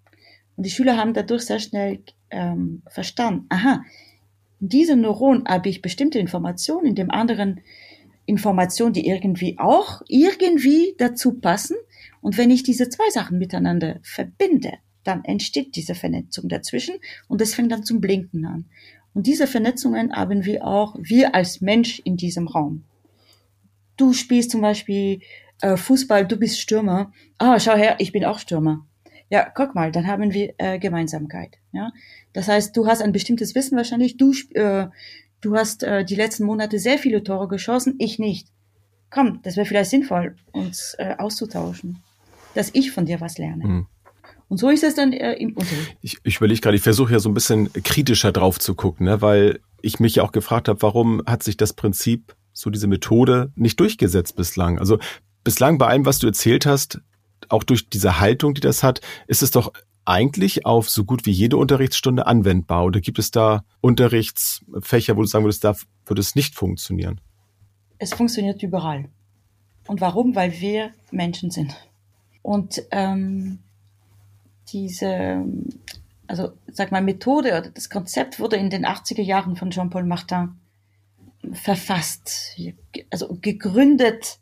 [0.55, 1.99] Und die Schüler haben dadurch sehr schnell
[2.31, 3.83] ähm, verstanden, aha,
[4.59, 7.61] in diesem Neuron habe ich bestimmte Informationen, in dem anderen
[8.25, 11.75] Informationen, die irgendwie auch irgendwie dazu passen.
[12.23, 14.71] Und wenn ich diese zwei Sachen miteinander verbinde,
[15.03, 16.95] dann entsteht diese Vernetzung dazwischen
[17.27, 18.65] und es fängt dann zum Blinken an.
[19.13, 22.85] Und diese Vernetzungen haben wir auch, wir als Mensch in diesem Raum.
[23.97, 25.19] Du spielst zum Beispiel
[25.61, 27.11] äh, Fußball, du bist Stürmer.
[27.37, 28.87] Ah, schau her, ich bin auch Stürmer.
[29.29, 31.57] Ja, guck mal, dann haben wir äh, Gemeinsamkeit.
[31.73, 31.91] Ja,
[32.31, 34.17] das heißt, du hast ein bestimmtes Wissen wahrscheinlich.
[34.17, 34.87] Du, äh,
[35.41, 38.47] du hast äh, die letzten Monate sehr viele Tore geschossen, ich nicht.
[39.09, 42.01] Komm, das wäre vielleicht sinnvoll, uns äh, auszutauschen,
[42.53, 43.65] dass ich von dir was lerne.
[43.65, 43.87] Mhm.
[44.49, 45.97] Und so ist es dann äh, im Unterricht.
[46.01, 49.21] Ich, ich überlege gerade, ich versuche ja so ein bisschen kritischer drauf zu gucken, ne?
[49.21, 53.51] weil ich mich ja auch gefragt habe, warum hat sich das Prinzip, so diese Methode,
[53.55, 54.79] nicht durchgesetzt bislang?
[54.79, 54.99] Also
[55.43, 57.01] bislang bei allem, was du erzählt hast,
[57.49, 59.73] auch durch diese Haltung, die das hat, ist es doch
[60.05, 62.85] eigentlich auf so gut wie jede Unterrichtsstunde anwendbar.
[62.85, 67.21] Oder gibt es da Unterrichtsfächer, wo du sagen würdest, da würde es nicht funktionieren?
[67.97, 69.09] Es funktioniert überall.
[69.87, 70.35] Und warum?
[70.35, 71.75] Weil wir Menschen sind.
[72.43, 73.59] Und ähm,
[74.67, 75.43] diese,
[76.27, 80.59] also sag mal, Methode oder das Konzept wurde in den 80er Jahren von Jean-Paul Martin
[81.51, 82.55] verfasst,
[83.09, 84.39] also gegründet.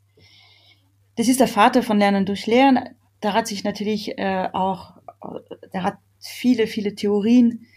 [1.16, 2.90] Das ist der Vater von Lernen durch Lernen.
[3.22, 4.96] Da hat sich natürlich äh, auch,
[5.74, 7.68] der hat viele, viele Theorien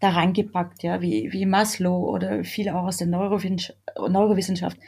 [0.00, 4.78] da reingepackt, ja, wie, wie Maslow oder viele auch aus der Neurowissenschaft, Neurowissenschaft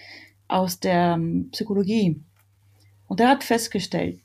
[0.48, 2.20] aus der ähm, Psychologie.
[3.08, 4.20] Und er hat festgestellt,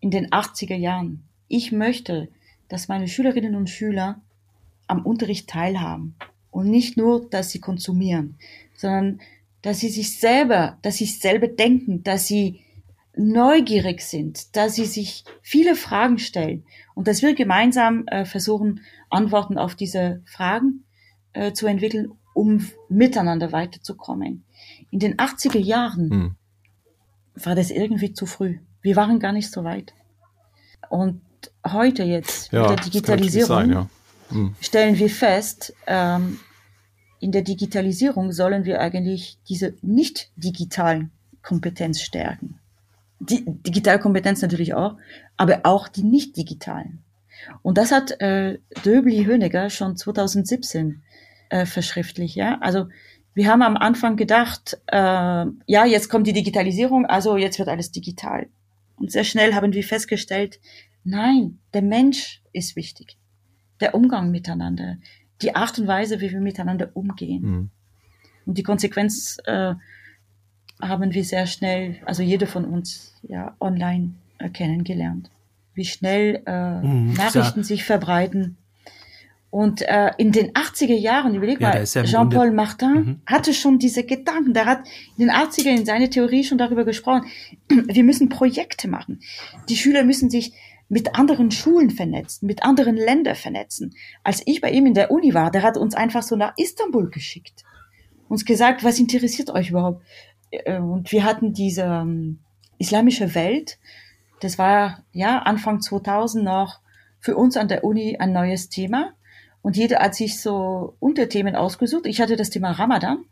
[0.00, 2.28] in den 80er Jahren, ich möchte,
[2.68, 4.20] dass meine Schülerinnen und Schüler
[4.86, 6.16] am Unterricht teilhaben.
[6.50, 8.36] Und nicht nur, dass sie konsumieren,
[8.76, 9.20] sondern
[9.62, 12.60] dass sie sich selber, dass sie selber denken, dass sie
[13.16, 18.80] neugierig sind, dass sie sich viele Fragen stellen und dass wir gemeinsam äh, versuchen,
[19.10, 20.84] Antworten auf diese Fragen
[21.32, 24.44] äh, zu entwickeln, um miteinander weiterzukommen.
[24.90, 26.36] In den 80er Jahren Hm.
[27.34, 28.58] war das irgendwie zu früh.
[28.82, 29.94] Wir waren gar nicht so weit.
[30.88, 31.20] Und
[31.66, 33.86] heute jetzt Ja, mit der Digitalisierung sein, ja.
[34.30, 34.54] Hm.
[34.60, 36.38] stellen wir fest, ähm,
[37.20, 41.10] in der Digitalisierung sollen wir eigentlich diese nicht digitalen
[41.42, 42.60] Kompetenz stärken.
[43.20, 44.96] Die digitale Kompetenz natürlich auch,
[45.36, 47.02] aber auch die nicht digitalen.
[47.62, 51.02] Und das hat äh, Döbli Höneger schon 2017
[51.48, 52.34] äh, verschriftlich.
[52.34, 52.86] Ja, also
[53.34, 57.90] wir haben am Anfang gedacht, äh, ja, jetzt kommt die Digitalisierung, also jetzt wird alles
[57.90, 58.48] digital.
[58.98, 60.60] Und sehr schnell haben wir festgestellt,
[61.04, 63.16] nein, der Mensch ist wichtig,
[63.80, 64.98] der Umgang miteinander,
[65.42, 67.42] die Art und Weise, wie wir miteinander umgehen.
[67.42, 67.70] Hm.
[68.46, 69.74] Und die Konsequenz äh,
[70.80, 75.30] haben wir sehr schnell, also jeder von uns, ja, online äh, kennengelernt.
[75.74, 77.64] Wie schnell äh, Mhm, Nachrichten ja.
[77.64, 78.56] sich verbreiten.
[79.50, 83.20] Und äh, in den 80er Jahren, überleg Ja, mal, ja Jean-Paul Martin Mhm.
[83.24, 84.52] hatte schon diese Gedanken.
[84.52, 84.80] Der hat
[85.16, 87.24] in den 80er in seiner Theorie schon darüber gesprochen.
[87.68, 89.20] Wir müssen Projekte machen.
[89.70, 90.52] Die Schüler müssen sich
[90.90, 93.94] mit anderen Schulen vernetzen, mit anderen Ländern vernetzen.
[94.22, 97.08] Als ich bei ihm in der Uni war, der hat uns einfach so nach Istanbul
[97.10, 97.64] geschickt.
[98.28, 100.02] Uns gesagt, was interessiert euch überhaupt?
[100.50, 102.40] Äh, Und wir hatten diese ähm,
[102.78, 103.78] islamische Welt.
[104.40, 106.80] Das war ja Anfang 2000 noch
[107.18, 109.12] für uns an der Uni ein neues Thema.
[109.62, 112.06] Und jeder hat sich so Unterthemen ausgesucht.
[112.06, 113.24] Ich hatte das Thema Ramadan.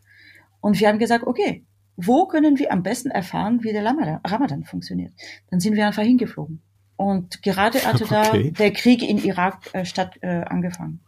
[0.61, 1.65] Und wir haben gesagt, okay,
[1.97, 5.13] wo können wir am besten erfahren, wie der Ramadan, Ramadan funktioniert?
[5.51, 6.61] Dann sind wir einfach hingeflogen.
[6.97, 8.51] Und gerade hatte Okay.
[8.51, 11.01] da der Krieg in Irak äh, statt äh, angefangen.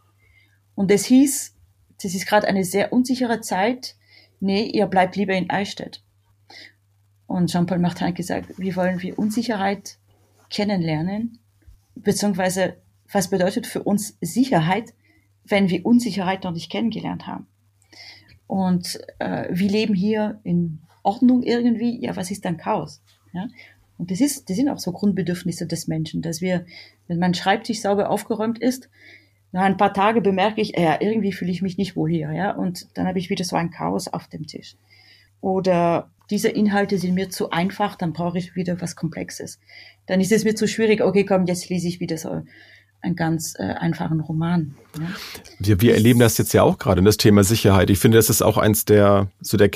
[0.75, 1.55] Und es hieß,
[2.01, 3.95] das ist gerade eine sehr unsichere Zeit.
[4.39, 6.01] Nee, ihr bleibt lieber in Eichstätt.
[7.27, 9.97] Und Jean-Paul Martin hat gesagt, wie wollen wir Unsicherheit
[10.49, 11.39] kennenlernen?
[11.95, 12.77] Beziehungsweise,
[13.11, 14.93] was bedeutet für uns Sicherheit,
[15.49, 17.47] wenn wir Unsicherheit noch nicht kennengelernt haben?
[18.47, 22.03] Und äh, wir leben hier in Ordnung irgendwie.
[22.03, 23.01] Ja, was ist dann Chaos?
[23.33, 23.47] Ja?
[23.97, 26.65] Und das ist, das sind auch so Grundbedürfnisse des Menschen, dass wir,
[27.07, 28.89] wenn mein Schreibtisch sauber aufgeräumt ist,
[29.51, 32.51] nach ein paar Tage bemerke ich, ja, irgendwie fühle ich mich nicht wohl hier, ja,
[32.51, 34.75] und dann habe ich wieder so ein Chaos auf dem Tisch.
[35.41, 39.59] Oder diese Inhalte sind mir zu einfach, dann brauche ich wieder was Komplexes.
[40.05, 42.43] Dann ist es mir zu schwierig, okay, komm, jetzt lese ich wieder so
[43.01, 44.75] einen ganz äh, einfachen Roman.
[44.99, 45.07] Ja?
[45.59, 47.89] Wir, wir erleben das jetzt ja auch gerade, das Thema Sicherheit.
[47.89, 49.69] Ich finde, das ist auch eins der, so der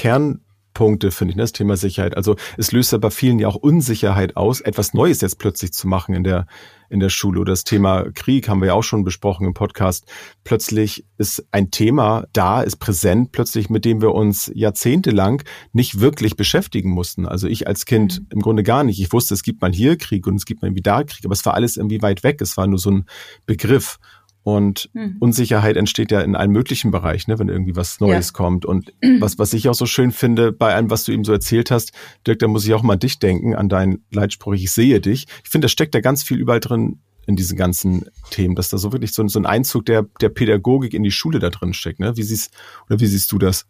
[0.74, 2.18] Kernpunkte, finde ich, ne, das Thema Sicherheit.
[2.18, 5.88] Also es löst ja bei vielen ja auch Unsicherheit aus, etwas Neues jetzt plötzlich zu
[5.88, 6.48] machen in der,
[6.90, 7.40] in der Schule.
[7.40, 10.12] Oder das Thema Krieg haben wir ja auch schon besprochen im Podcast.
[10.44, 16.36] Plötzlich ist ein Thema da, ist präsent, plötzlich mit dem wir uns jahrzehntelang nicht wirklich
[16.36, 17.26] beschäftigen mussten.
[17.26, 19.00] Also ich als Kind im Grunde gar nicht.
[19.00, 21.34] Ich wusste, es gibt mal hier Krieg und es gibt mal irgendwie da Krieg, aber
[21.34, 22.42] es war alles irgendwie weit weg.
[22.42, 23.06] Es war nur so ein
[23.46, 24.00] Begriff.
[24.44, 25.16] Und Mhm.
[25.20, 28.34] Unsicherheit entsteht ja in allen möglichen Bereichen, ne, wenn irgendwie was Neues Ja.
[28.34, 28.66] kommt.
[28.66, 31.72] Und was, was ich auch so schön finde bei allem, was du eben so erzählt
[31.72, 31.94] hast,
[32.28, 35.28] Dirk, da muss ich auch mal dich denken, an deinen Leitspruch, ich sehe dich.
[35.44, 38.78] Ich finde, da steckt da ganz viel überall drin in diesen ganzen Themen, dass da
[38.78, 41.74] so wirklich so, ein- so ein Einzug der, der Pädagogik in die Schule da drin
[41.74, 42.02] steckt.
[42.02, 42.18] Ne?
[42.18, 42.52] Wie siehst,
[42.90, 43.66] oder wie siehst du das?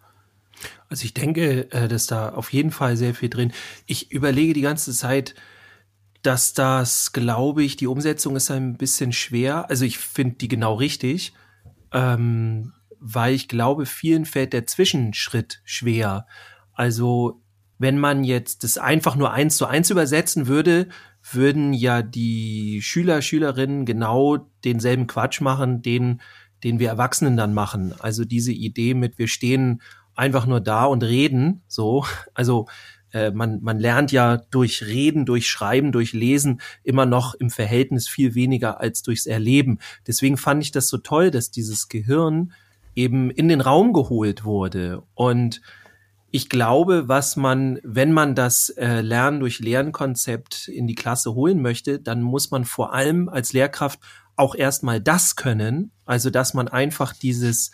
[0.89, 3.51] Also ich denke, äh, dass da auf jeden Fall sehr viel drin.
[3.85, 5.35] Ich überlege die ganze Zeit,
[6.23, 9.69] dass das, glaube ich, die Umsetzung ist ein bisschen schwer.
[9.69, 11.33] Also ich finde die genau richtig,
[11.91, 16.25] ähm, weil ich glaube, vielen fällt der Zwischenschritt schwer.
[16.73, 17.41] Also
[17.77, 20.87] wenn man jetzt das einfach nur eins zu eins übersetzen würde,
[21.31, 26.21] würden ja die Schüler, Schülerinnen genau denselben Quatsch machen, den,
[26.63, 27.93] den wir Erwachsenen dann machen.
[27.99, 29.81] Also diese Idee mit, wir stehen
[30.15, 32.05] einfach nur da und reden, so.
[32.33, 32.67] Also
[33.13, 38.07] äh, man, man lernt ja durch Reden, durch Schreiben, durch Lesen immer noch im Verhältnis
[38.07, 39.79] viel weniger als durchs Erleben.
[40.07, 42.51] Deswegen fand ich das so toll, dass dieses Gehirn
[42.95, 45.03] eben in den Raum geholt wurde.
[45.13, 45.61] Und
[46.31, 51.61] ich glaube, was man, wenn man das äh, Lernen durch Lernkonzept in die Klasse holen
[51.61, 53.99] möchte, dann muss man vor allem als Lehrkraft
[54.35, 57.69] auch erstmal das können, also dass man einfach dieses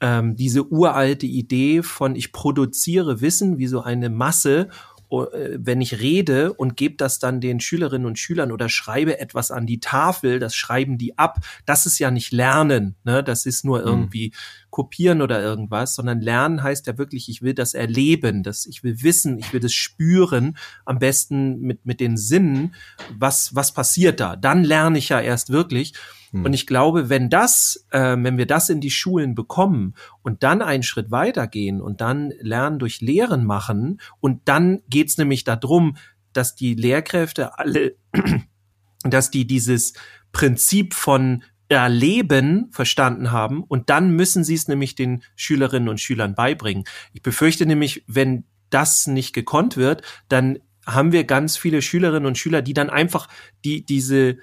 [0.00, 4.68] ähm, diese uralte Idee von ich produziere Wissen wie so eine Masse,
[5.10, 9.50] äh, wenn ich rede und gebe das dann den Schülerinnen und Schülern oder schreibe etwas
[9.50, 11.38] an die Tafel, das schreiben die ab.
[11.64, 13.24] Das ist ja nicht Lernen, ne?
[13.24, 14.32] Das ist nur irgendwie
[14.70, 19.02] kopieren oder irgendwas, sondern Lernen heißt ja wirklich, ich will das erleben, das, ich will
[19.02, 22.74] wissen, ich will das spüren, am besten mit, mit den Sinnen,
[23.16, 24.36] was, was passiert da.
[24.36, 25.94] Dann lerne ich ja erst wirklich.
[26.32, 30.62] Und ich glaube, wenn das, äh, wenn wir das in die Schulen bekommen und dann
[30.62, 35.96] einen Schritt weitergehen und dann Lernen durch Lehren machen und dann geht's nämlich darum,
[36.32, 37.96] dass die Lehrkräfte alle,
[39.02, 39.94] dass die dieses
[40.32, 46.34] Prinzip von Erleben verstanden haben und dann müssen sie es nämlich den Schülerinnen und Schülern
[46.34, 46.84] beibringen.
[47.12, 52.38] Ich befürchte nämlich, wenn das nicht gekonnt wird, dann haben wir ganz viele Schülerinnen und
[52.38, 53.28] Schüler, die dann einfach
[53.64, 54.38] die diese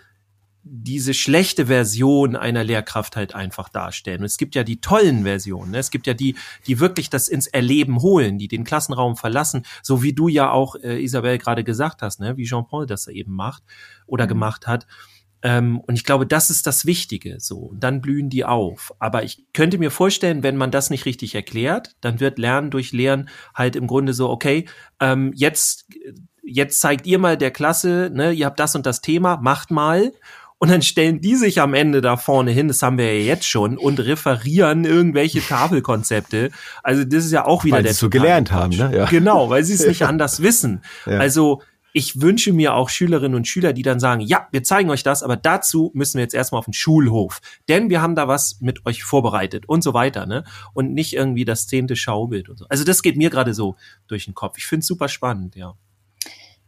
[0.68, 4.22] diese schlechte Version einer Lehrkraft halt einfach darstellen.
[4.22, 5.72] Und es gibt ja die tollen Versionen.
[5.72, 5.78] Ne?
[5.78, 10.02] Es gibt ja die, die wirklich das ins Erleben holen, die den Klassenraum verlassen, so
[10.02, 12.36] wie du ja auch, äh, Isabel, gerade gesagt hast, ne?
[12.36, 13.62] wie Jean-Paul das eben macht
[14.08, 14.30] oder mhm.
[14.30, 14.88] gemacht hat.
[15.44, 17.40] Ähm, und ich glaube, das ist das Wichtige.
[17.40, 18.92] So, und dann blühen die auf.
[18.98, 22.92] Aber ich könnte mir vorstellen, wenn man das nicht richtig erklärt, dann wird Lernen durch
[22.92, 24.66] Lehren halt im Grunde so, okay,
[25.00, 25.86] ähm, jetzt,
[26.42, 30.12] jetzt zeigt ihr mal der Klasse, ne, ihr habt das und das Thema, macht mal.
[30.58, 33.46] Und dann stellen die sich am Ende da vorne hin, das haben wir ja jetzt
[33.46, 36.50] schon, und referieren irgendwelche Tafelkonzepte.
[36.82, 38.92] Also das ist ja auch wieder weil der so gelernt haben, ne?
[38.96, 39.06] Ja.
[39.06, 40.82] Genau, weil sie es nicht anders wissen.
[41.06, 41.20] Ja.
[41.20, 45.04] Also ich wünsche mir auch Schülerinnen und Schüler, die dann sagen, ja, wir zeigen euch
[45.04, 47.40] das, aber dazu müssen wir jetzt erstmal auf den Schulhof,
[47.70, 50.44] denn wir haben da was mit euch vorbereitet und so weiter, ne?
[50.74, 52.66] Und nicht irgendwie das zehnte Schaubild und so.
[52.68, 54.58] Also das geht mir gerade so durch den Kopf.
[54.58, 55.76] Ich finde es super spannend, ja.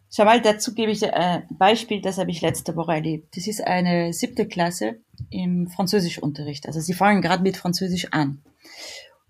[0.09, 3.35] Schau mal, dazu gebe ich ein Beispiel, das habe ich letzte Woche erlebt.
[3.35, 6.65] Das ist eine siebte Klasse im Französischunterricht.
[6.65, 8.41] Also sie fangen gerade mit Französisch an.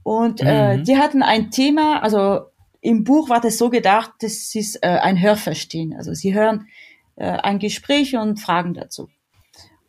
[0.03, 0.43] Und äh,
[0.75, 0.81] mhm.
[0.81, 2.41] äh, die hatten ein Thema, also
[2.81, 5.95] im Buch war das so gedacht, das ist äh, ein Hörverstehen.
[5.95, 6.67] Also sie hören
[7.15, 9.09] äh, ein Gespräch und fragen dazu.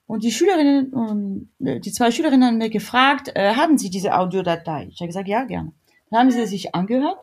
[0.06, 4.16] Und die Schülerinnen und äh, die zwei Schülerinnen haben mir gefragt, äh, haben Sie diese
[4.16, 4.88] Audiodatei?
[4.90, 5.72] Ich habe gesagt, ja, gerne.
[6.10, 7.18] Dann haben sie sich angehört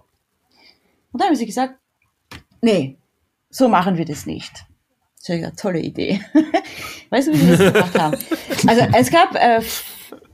[1.12, 1.80] und dann haben sie gesagt,
[2.62, 2.98] nee,
[3.56, 4.66] so machen wir das nicht.
[5.24, 6.20] Ich habe gesagt, tolle Idee.
[7.10, 8.18] weißt du, wie wir das gemacht haben?
[8.68, 9.62] Also es gab äh,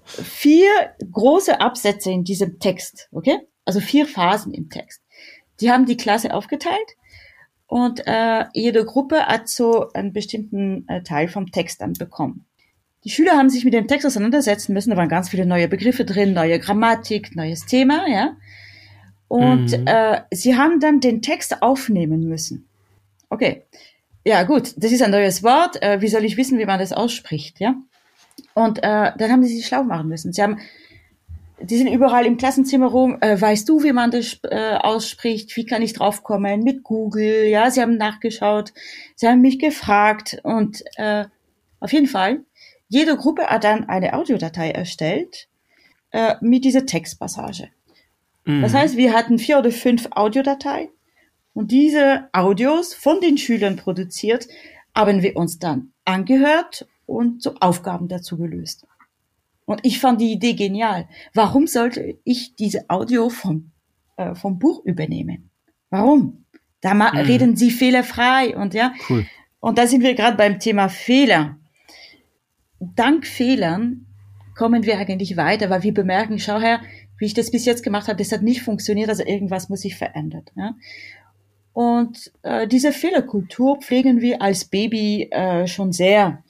[0.06, 0.70] vier
[1.12, 3.38] große Absätze in diesem Text, okay?
[3.64, 5.04] Also vier Phasen im Text.
[5.60, 6.98] Die haben die Klasse aufgeteilt
[7.68, 12.48] und äh, jede Gruppe hat so einen bestimmten äh, Teil vom Text dann bekommen.
[13.04, 16.06] Die Schüler haben sich mit dem Text auseinandersetzen müssen, da waren ganz viele neue Begriffe
[16.06, 18.36] drin, neue Grammatik, neues Thema, ja.
[19.28, 19.86] Und mhm.
[19.86, 22.68] äh, sie haben dann den Text aufnehmen müssen.
[23.32, 23.64] Okay,
[24.26, 25.82] ja gut, das ist ein neues Wort.
[25.82, 27.76] Äh, wie soll ich wissen, wie man das ausspricht, ja?
[28.54, 30.34] Und äh, dann haben sie sich schlau machen müssen.
[30.34, 30.60] Sie haben
[31.64, 33.18] die sind überall im Klassenzimmer rum.
[33.22, 35.56] Äh, weißt du, wie man das äh, ausspricht?
[35.56, 36.64] Wie kann ich draufkommen?
[36.64, 38.74] Mit Google, ja, sie haben nachgeschaut,
[39.16, 41.26] sie haben mich gefragt und äh,
[41.80, 42.42] auf jeden Fall,
[42.90, 45.48] jede Gruppe hat dann eine Audiodatei erstellt
[46.12, 47.70] äh, mit dieser Textpassage.
[48.46, 48.62] Mhm.
[48.62, 50.90] Das heißt, wir hatten vier oder fünf Audiodateien
[51.54, 54.48] und diese Audios von den Schülern produziert,
[54.96, 58.86] haben wir uns dann angehört und so Aufgaben dazu gelöst.
[59.66, 61.08] Und ich fand die Idee genial.
[61.34, 63.72] Warum sollte ich diese Audio vom,
[64.18, 65.50] äh, vom Buch übernehmen?
[65.90, 66.46] Warum?
[66.82, 67.02] Da mhm.
[67.18, 68.94] reden sie fehlerfrei und ja.
[69.10, 69.26] Cool.
[69.60, 71.58] Und da sind wir gerade beim Thema Fehler.
[72.80, 74.08] Dank Fehlern
[74.56, 76.82] kommen wir eigentlich weiter, weil wir bemerken, schau her,
[77.18, 79.96] wie ich das bis jetzt gemacht habe, das hat nicht funktioniert, also irgendwas muss sich
[79.96, 80.46] verändern.
[80.56, 80.76] Ja?
[81.74, 86.44] Und äh, diese Fehlerkultur pflegen wir als Baby äh, schon sehr.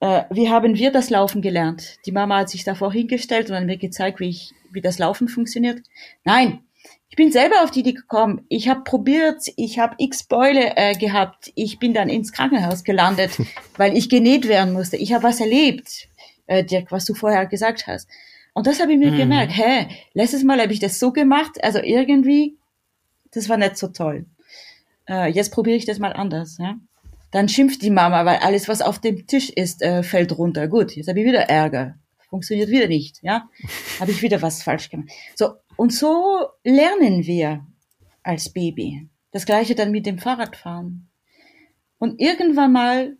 [0.00, 1.98] Äh, wie haben wir das Laufen gelernt?
[2.06, 5.28] Die Mama hat sich davor hingestellt und hat mir gezeigt, wie ich, wie das Laufen
[5.28, 5.82] funktioniert.
[6.24, 6.60] Nein,
[7.08, 8.44] ich bin selber auf die Idee gekommen.
[8.48, 11.52] Ich habe probiert, ich habe x Beule äh, gehabt.
[11.54, 13.38] Ich bin dann ins Krankenhaus gelandet,
[13.76, 14.96] weil ich genäht werden musste.
[14.96, 16.08] Ich habe was erlebt,
[16.48, 18.08] äh, Dirk, was du vorher gesagt hast.
[18.52, 19.16] Und das habe ich mir mhm.
[19.18, 19.52] gemerkt.
[19.56, 22.56] Hä, letztes Mal habe ich das so gemacht, also irgendwie,
[23.32, 24.26] das war nicht so toll.
[25.08, 26.58] Äh, jetzt probiere ich das mal anders.
[26.58, 26.76] Ja?
[27.30, 30.68] Dann schimpft die Mama, weil alles, was auf dem Tisch ist, äh, fällt runter.
[30.68, 31.96] Gut, jetzt habe ich wieder Ärger.
[32.28, 33.48] Funktioniert wieder nicht, ja?
[34.00, 35.08] Habe ich wieder was falsch gemacht.
[35.36, 37.64] So, und so lernen wir
[38.24, 39.08] als Baby.
[39.30, 41.08] Das gleiche dann mit dem Fahrradfahren.
[41.98, 43.16] Und irgendwann mal,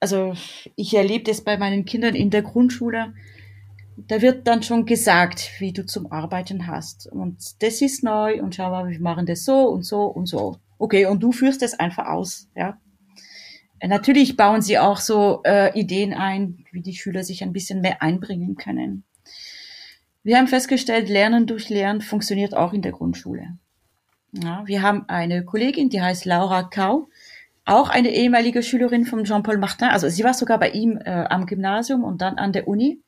[0.00, 0.34] also
[0.74, 3.12] ich erlebe das bei meinen Kindern in der Grundschule,
[4.06, 7.06] da wird dann schon gesagt, wie du zum Arbeiten hast.
[7.06, 10.58] Und das ist neu und schau mal, wir machen das so und so und so.
[10.80, 12.78] Okay, und du führst das einfach aus, ja.
[13.86, 18.02] Natürlich bauen sie auch so äh, Ideen ein, wie die Schüler sich ein bisschen mehr
[18.02, 19.04] einbringen können.
[20.22, 23.58] Wir haben festgestellt, Lernen durch Lernen funktioniert auch in der Grundschule.
[24.32, 27.08] Ja, wir haben eine Kollegin, die heißt Laura Kau,
[27.66, 29.88] auch eine ehemalige Schülerin von Jean-Paul Martin.
[29.88, 33.02] Also sie war sogar bei ihm äh, am Gymnasium und dann an der Uni.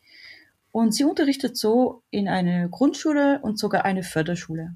[0.73, 4.75] Und sie unterrichtet so in eine Grundschule und sogar eine Förderschule.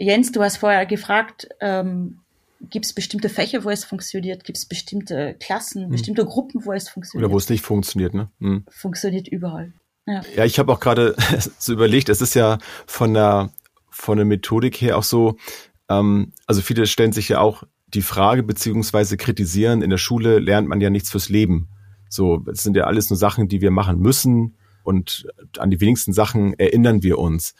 [0.00, 2.20] Jens, du hast vorher gefragt, ähm,
[2.62, 5.90] gibt es bestimmte Fächer, wo es funktioniert, gibt es bestimmte Klassen, hm.
[5.90, 7.26] bestimmte Gruppen, wo es funktioniert.
[7.26, 8.30] Oder wo es nicht funktioniert, ne?
[8.40, 8.64] Hm.
[8.70, 9.72] Funktioniert überall.
[10.06, 11.14] Ja, ja ich habe auch gerade
[11.58, 13.50] so überlegt, es ist ja von der
[13.90, 15.36] von der Methodik her auch so,
[15.90, 20.68] ähm, also viele stellen sich ja auch die Frage beziehungsweise kritisieren, in der Schule lernt
[20.68, 21.68] man ja nichts fürs Leben.
[22.08, 25.26] So, es sind ja alles nur Sachen, die wir machen müssen und
[25.58, 27.54] an die wenigsten Sachen erinnern wir uns.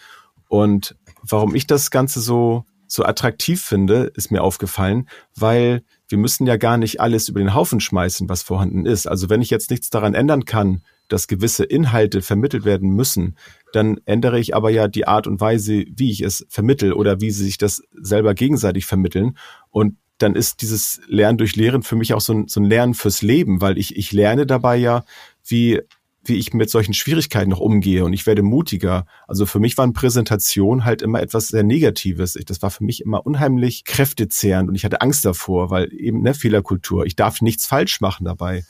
[0.48, 6.46] Und warum ich das Ganze so so attraktiv finde, ist mir aufgefallen, weil wir müssen
[6.46, 9.06] ja gar nicht alles über den Haufen schmeißen, was vorhanden ist.
[9.06, 13.36] Also wenn ich jetzt nichts daran ändern kann, dass gewisse Inhalte vermittelt werden müssen,
[13.72, 17.30] dann ändere ich aber ja die Art und Weise, wie ich es vermittel oder wie
[17.30, 19.36] sie sich das selber gegenseitig vermitteln.
[19.70, 22.94] Und dann ist dieses Lernen durch Lehren für mich auch so ein, so ein Lernen
[22.94, 25.04] fürs Leben, weil ich, ich lerne dabei ja,
[25.46, 25.80] wie
[26.22, 29.06] wie ich mit solchen Schwierigkeiten noch umgehe und ich werde mutiger.
[29.26, 32.38] Also für mich waren Präsentation halt immer etwas sehr Negatives.
[32.46, 36.34] Das war für mich immer unheimlich kräftezehrend und ich hatte Angst davor, weil eben ne
[36.34, 37.06] Fehlerkultur.
[37.06, 38.64] Ich darf nichts falsch machen dabei.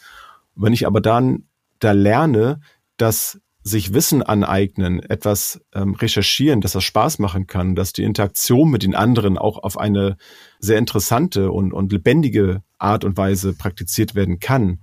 [0.54, 1.44] Und wenn ich aber dann
[1.80, 2.60] da lerne,
[2.96, 8.70] dass sich Wissen aneignen, etwas ähm, recherchieren, dass das Spaß machen kann, dass die Interaktion
[8.70, 10.16] mit den anderen auch auf eine
[10.60, 14.80] sehr interessante und, und lebendige Art und Weise praktiziert werden kann,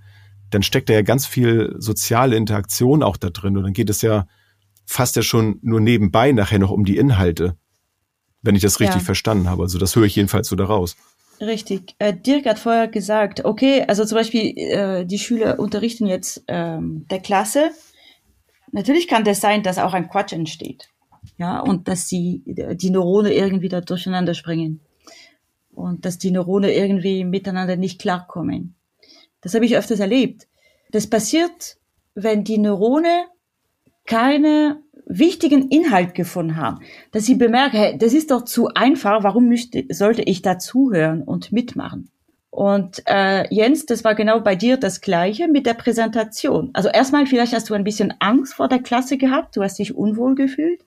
[0.50, 4.02] dann steckt da ja ganz viel soziale Interaktion auch da drin und dann geht es
[4.02, 4.28] ja
[4.86, 7.58] fast ja schon nur nebenbei nachher noch um die Inhalte,
[8.42, 9.06] wenn ich das richtig ja.
[9.06, 9.64] verstanden habe.
[9.64, 10.96] Also das höre ich jedenfalls so daraus.
[11.40, 11.96] Richtig.
[12.00, 17.06] Äh, Dirk hat vorher gesagt, okay, also zum Beispiel äh, die Schüler unterrichten jetzt ähm,
[17.12, 17.70] der Klasse.
[18.72, 20.90] Natürlich kann das sein, dass auch ein Quatsch entsteht.
[21.38, 24.80] Ja, und dass die, die Neurone irgendwie da durcheinander springen.
[25.72, 28.77] Und dass die Neurone irgendwie miteinander nicht klarkommen.
[29.42, 30.48] Das habe ich öfters erlebt.
[30.92, 31.78] Das passiert,
[32.16, 33.26] wenn die Neurone
[34.06, 36.80] keine wichtigen Inhalt gefunden haben,
[37.12, 41.24] dass sie bemerken, hey, das ist doch zu einfach, warum müsste, sollte ich da zuhören
[41.24, 42.10] und mitmachen?
[42.50, 46.72] Und äh, Jens, das war genau bei dir das Gleiche mit der Präsentation.
[46.74, 49.96] Also erstmal, vielleicht hast du ein bisschen Angst vor der Klasse gehabt, du hast dich
[49.96, 50.84] unwohl gefühlt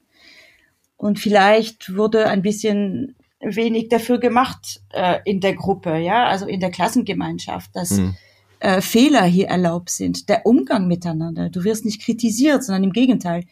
[0.96, 6.60] und vielleicht wurde ein bisschen wenig dafür gemacht äh, in der Gruppe, ja, also in
[6.60, 8.16] der Klassengemeinschaft, dass mhm
[8.60, 11.50] äh, Fehler hier erlaubt sind, der Umgang miteinander.
[11.50, 13.44] Du wirst nicht kritisiert, sondern im Gegenteil.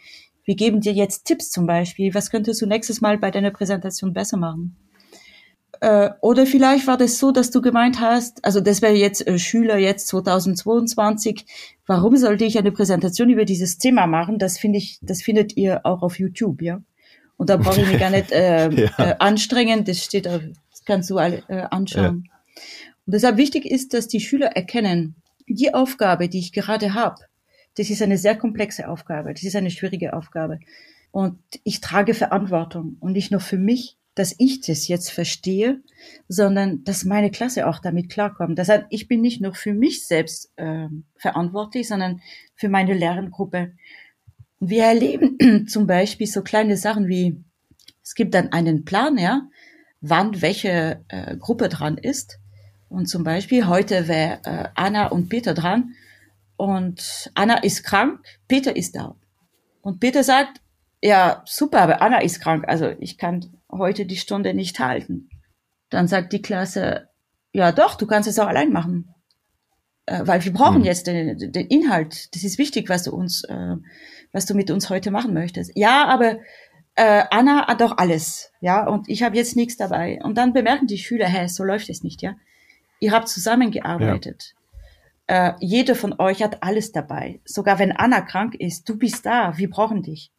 [0.44, 2.14] Wir geben dir jetzt Tipps zum Beispiel.
[2.14, 4.76] Was könntest du nächstes Mal bei deiner Präsentation besser machen?
[5.80, 9.38] Äh, oder vielleicht war das so, dass du gemeint hast, also das wäre jetzt äh,
[9.38, 11.46] Schüler jetzt 2022,
[11.86, 14.38] warum sollte ich eine Präsentation über dieses Thema machen?
[14.38, 16.80] Das finde ich, das findet ihr auch auf YouTube, ja.
[17.36, 18.90] Und da brauche ich mich gar nicht äh, ja.
[18.98, 20.42] äh, anstrengen, das steht, das
[20.84, 22.24] kannst du alle äh, anschauen.
[22.26, 22.37] Ja.
[23.08, 25.14] Und deshalb wichtig ist, dass die Schüler erkennen,
[25.48, 27.16] die Aufgabe, die ich gerade habe,
[27.78, 30.60] das ist eine sehr komplexe Aufgabe, das ist eine schwierige Aufgabe.
[31.10, 35.80] Und ich trage Verantwortung und nicht nur für mich, dass ich das jetzt verstehe,
[36.28, 38.58] sondern dass meine Klasse auch damit klarkommt.
[38.58, 42.20] Das heißt, ich bin nicht nur für mich selbst äh, verantwortlich, sondern
[42.56, 43.72] für meine Lerngruppe.
[44.60, 47.42] Wir erleben zum Beispiel so kleine Sachen wie,
[48.02, 49.48] es gibt dann einen Plan, ja,
[50.02, 52.38] wann welche äh, Gruppe dran ist.
[52.88, 55.94] Und zum Beispiel heute wäre äh, Anna und Peter dran.
[56.56, 59.14] Und Anna ist krank, Peter ist da.
[59.82, 60.60] Und Peter sagt,
[61.02, 65.28] ja, super, aber Anna ist krank, also ich kann heute die Stunde nicht halten.
[65.90, 67.08] Dann sagt die Klasse,
[67.52, 69.14] ja doch, du kannst es auch allein machen.
[70.06, 70.84] Äh, weil wir brauchen hm.
[70.84, 72.34] jetzt den, den Inhalt.
[72.34, 73.76] Das ist wichtig, was du uns, äh,
[74.32, 75.72] was du mit uns heute machen möchtest.
[75.74, 76.38] Ja, aber
[76.94, 80.18] äh, Anna hat doch alles, ja, und ich habe jetzt nichts dabei.
[80.22, 82.34] Und dann bemerken die Schüler, hä, so läuft es nicht, ja.
[83.00, 84.54] Ihr habt zusammengearbeitet.
[85.28, 85.50] Ja.
[85.50, 87.40] Äh, jeder von euch hat alles dabei.
[87.44, 90.30] Sogar wenn Anna krank ist, du bist da, wir brauchen dich.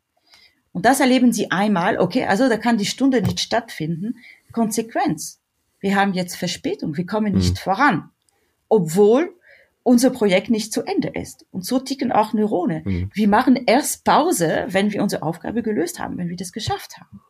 [0.72, 4.18] Und das erleben sie einmal, okay, also da kann die Stunde nicht stattfinden.
[4.51, 5.39] Konsequenz.
[5.80, 7.57] Wir haben jetzt Verspätung, wir kommen nicht mhm.
[7.57, 8.10] voran.
[8.68, 9.34] Obwohl
[9.84, 11.45] unser Projekt nicht zu Ende ist.
[11.51, 12.84] Und so ticken auch Neurone.
[12.86, 13.10] Mhm.
[13.14, 17.22] Wir machen erst Pause, wenn wir unsere Aufgabe gelöst haben, wenn wir das geschafft haben.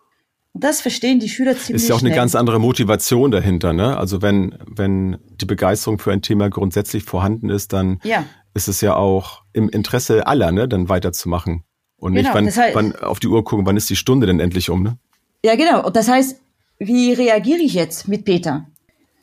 [0.54, 2.12] Das verstehen die Schüler ziemlich Ist ja auch schnell.
[2.12, 3.98] eine ganz andere Motivation dahinter, ne?
[3.98, 8.26] Also wenn, wenn die Begeisterung für ein Thema grundsätzlich vorhanden ist, dann ja.
[8.54, 11.64] ist es ja auch im Interesse aller, ne, dann weiterzumachen.
[11.98, 14.26] Und genau, nicht, wann, das heißt, wann auf die Uhr gucken, wann ist die Stunde
[14.26, 14.98] denn endlich um, ne?
[15.44, 15.86] Ja, genau.
[15.86, 16.42] Und das heißt,
[16.80, 18.68] wie reagiere ich jetzt mit Peter?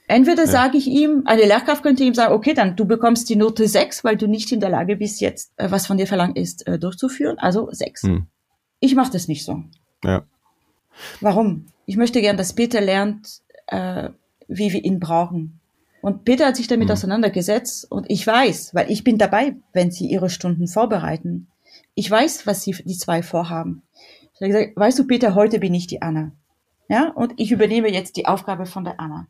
[0.08, 0.50] Entweder ja.
[0.50, 4.04] sage ich ihm, eine Lehrkraft könnte ihm sagen, okay, dann du bekommst die Note 6,
[4.04, 6.78] weil du nicht in der Lage bist, jetzt, äh, was von dir verlangt ist, äh,
[6.78, 7.38] durchzuführen.
[7.38, 8.02] Also 6.
[8.04, 8.26] Hm.
[8.78, 9.64] Ich mache das nicht so.
[10.04, 10.24] Ja.
[11.20, 11.66] Warum?
[11.86, 14.10] Ich möchte gern, dass Peter lernt, äh,
[14.48, 15.60] wie wir ihn brauchen.
[16.02, 16.92] Und Peter hat sich damit mhm.
[16.92, 21.48] auseinandergesetzt und ich weiß, weil ich bin dabei, wenn sie ihre Stunden vorbereiten.
[21.94, 23.82] Ich weiß, was sie die zwei vorhaben.
[24.34, 26.32] Ich habe gesagt, weißt du, Peter, heute bin ich die Anna.
[26.88, 29.26] Ja, und ich übernehme jetzt die Aufgabe von der Anna.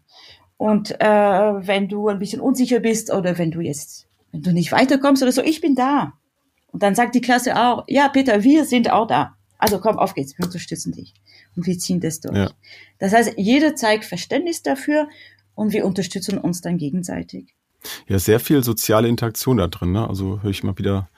[0.58, 4.72] Und äh, wenn du ein bisschen unsicher bist oder wenn du jetzt, wenn du nicht
[4.72, 6.14] weiterkommst oder so, ich bin da.
[6.72, 9.36] Und dann sagt die Klasse auch, ja, Peter, wir sind auch da.
[9.58, 11.14] Also komm, auf geht's, wir unterstützen dich
[11.56, 12.36] und wir ziehen das durch.
[12.36, 12.50] Ja.
[12.98, 15.08] Das heißt, jeder zeigt Verständnis dafür
[15.54, 17.54] und wir unterstützen uns dann gegenseitig.
[18.08, 19.92] Ja, sehr viel soziale Interaktion da drin.
[19.92, 20.08] Ne?
[20.08, 21.08] Also höre ich mal wieder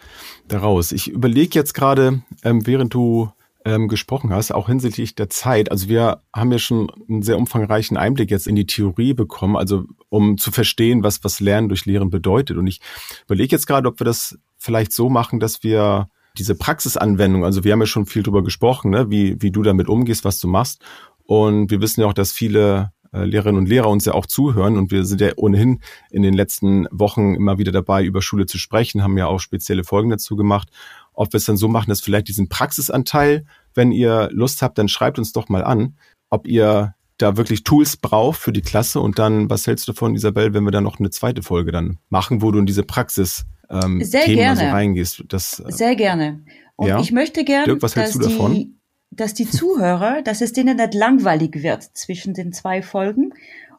[0.49, 0.93] daraus.
[0.93, 3.31] Ich überlege jetzt gerade, ähm, während du
[3.65, 5.71] ähm, gesprochen hast, auch hinsichtlich der Zeit.
[5.71, 9.85] Also wir haben ja schon einen sehr umfangreichen Einblick jetzt in die Theorie bekommen, also
[10.09, 12.57] um zu verstehen, was, was Lernen durch Lehren bedeutet.
[12.57, 12.81] Und ich
[13.27, 16.09] überlege jetzt gerade, ob wir das vielleicht so machen, dass wir
[16.39, 19.89] diese Praxisanwendung, also wir haben ja schon viel drüber gesprochen, ne, wie, wie du damit
[19.89, 20.83] umgehst, was du machst.
[21.25, 24.77] Und wir wissen ja auch, dass viele äh, Lehrerinnen und Lehrer uns ja auch zuhören
[24.77, 25.81] und wir sind ja ohnehin
[26.11, 29.85] in den letzten Wochen immer wieder dabei, über Schule zu sprechen, haben ja auch spezielle
[29.85, 30.69] Folgen dazu gemacht.
[31.13, 34.89] Ob wir es dann so machen, dass vielleicht diesen Praxisanteil, wenn ihr Lust habt, dann
[34.89, 35.97] schreibt uns doch mal an,
[36.31, 40.15] ob ihr da wirklich Tools braucht für die Klasse und dann, was hältst du davon,
[40.15, 43.45] Isabel, wenn wir dann noch eine zweite Folge dann machen, wo du in diese Praxis
[43.71, 44.61] ähm, Sehr Themen gerne.
[44.61, 45.25] so reingehst.
[45.29, 46.45] Das, äh, Sehr gerne.
[46.77, 47.01] Und Ja.
[47.01, 48.55] ich möchte gerne, Dirk, was hältst dass, du davon?
[48.55, 48.75] die,
[49.11, 53.33] dass die Zuhörer, dass es denen nicht langweilig wird zwischen den zwei Folgen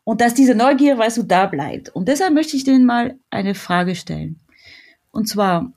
[0.03, 1.89] und dass diese Neugier, weißt du, da bleibt.
[1.89, 4.39] Und deshalb möchte ich denen mal eine Frage stellen.
[5.11, 5.71] Und zwar,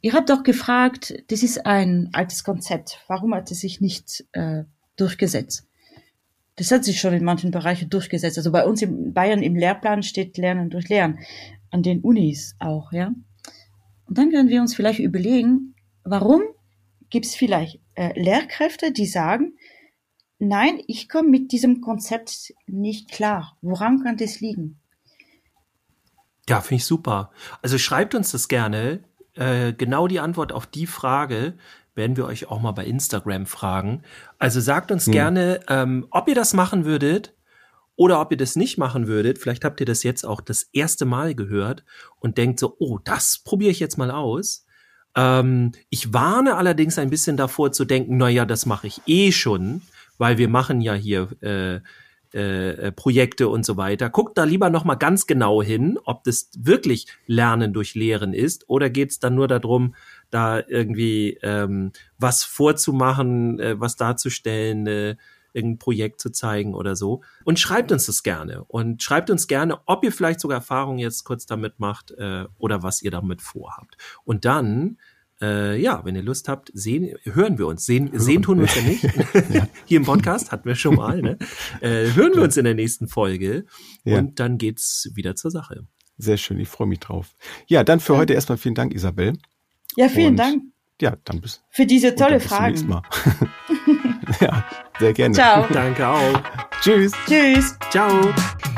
[0.00, 3.00] ihr habt doch gefragt, das ist ein altes Konzept.
[3.08, 4.64] Warum hat es sich nicht äh,
[4.96, 5.66] durchgesetzt?
[6.56, 8.36] Das hat sich schon in manchen Bereichen durchgesetzt.
[8.36, 11.18] Also bei uns in Bayern im Lehrplan steht Lernen durch Lernen.
[11.70, 13.12] An den Unis auch, ja.
[14.10, 16.42] Und dann können wir uns vielleicht überlegen, warum
[17.10, 19.52] gibt es vielleicht äh, Lehrkräfte, die sagen,
[20.40, 23.56] nein, ich komme mit diesem Konzept nicht klar.
[23.62, 24.80] Woran kann das liegen?
[26.48, 27.30] Ja, finde ich super.
[27.62, 29.04] Also schreibt uns das gerne.
[29.34, 31.56] Äh, genau die Antwort auf die Frage
[31.94, 34.02] werden wir euch auch mal bei Instagram fragen.
[34.40, 37.32] Also sagt uns gerne, ähm, ob ihr das machen würdet
[38.00, 39.36] oder ob ihr das nicht machen würdet.
[39.36, 41.84] Vielleicht habt ihr das jetzt auch das erste Mal gehört
[42.18, 44.64] und denkt so, oh, das probiere ich jetzt mal aus.
[45.14, 49.32] Ähm, ich warne allerdings ein bisschen davor zu denken, na ja, das mache ich eh
[49.32, 49.82] schon,
[50.16, 51.80] weil wir machen ja hier äh,
[52.32, 54.08] äh, Projekte und so weiter.
[54.08, 58.66] Guckt da lieber noch mal ganz genau hin, ob das wirklich Lernen durch Lehren ist
[58.70, 59.94] oder geht es dann nur darum,
[60.30, 65.16] da irgendwie ähm, was vorzumachen, äh, was darzustellen, äh,
[65.52, 67.22] irgendein Projekt zu zeigen oder so.
[67.44, 68.64] Und schreibt uns das gerne.
[68.64, 72.82] Und schreibt uns gerne, ob ihr vielleicht sogar Erfahrungen jetzt kurz damit macht äh, oder
[72.82, 73.96] was ihr damit vorhabt.
[74.24, 74.98] Und dann,
[75.40, 77.86] äh, ja, wenn ihr Lust habt, sehen, hören wir uns.
[77.86, 79.02] Sehen, sehen tun wir uns ja nicht.
[79.86, 81.20] Hier im Podcast hatten wir schon mal.
[81.22, 81.38] Ne?
[81.80, 83.64] Äh, hören wir uns in der nächsten Folge.
[84.04, 84.18] Ja.
[84.18, 85.86] Und dann geht's wieder zur Sache.
[86.18, 87.34] sehr schön, ich freue mich drauf.
[87.66, 89.32] Ja, dann für heute erstmal vielen Dank, Isabel.
[89.96, 90.62] Ja, vielen Und- Dank
[91.00, 92.88] Ja, dann bis, für diese tolle bis zum nächsten.
[92.88, 93.02] Mal.
[94.40, 94.64] ja,
[94.98, 95.34] sehr gerne.
[95.34, 95.66] Ciao.
[95.72, 96.42] Danke auch.
[96.82, 97.12] Tschüss.
[97.26, 97.76] Tschüss.
[97.90, 98.32] Ciao.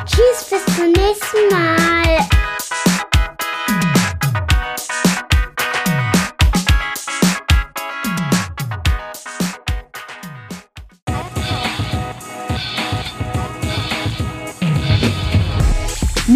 [0.04, 2.51] Tschüss, bis zum nächsten Mal.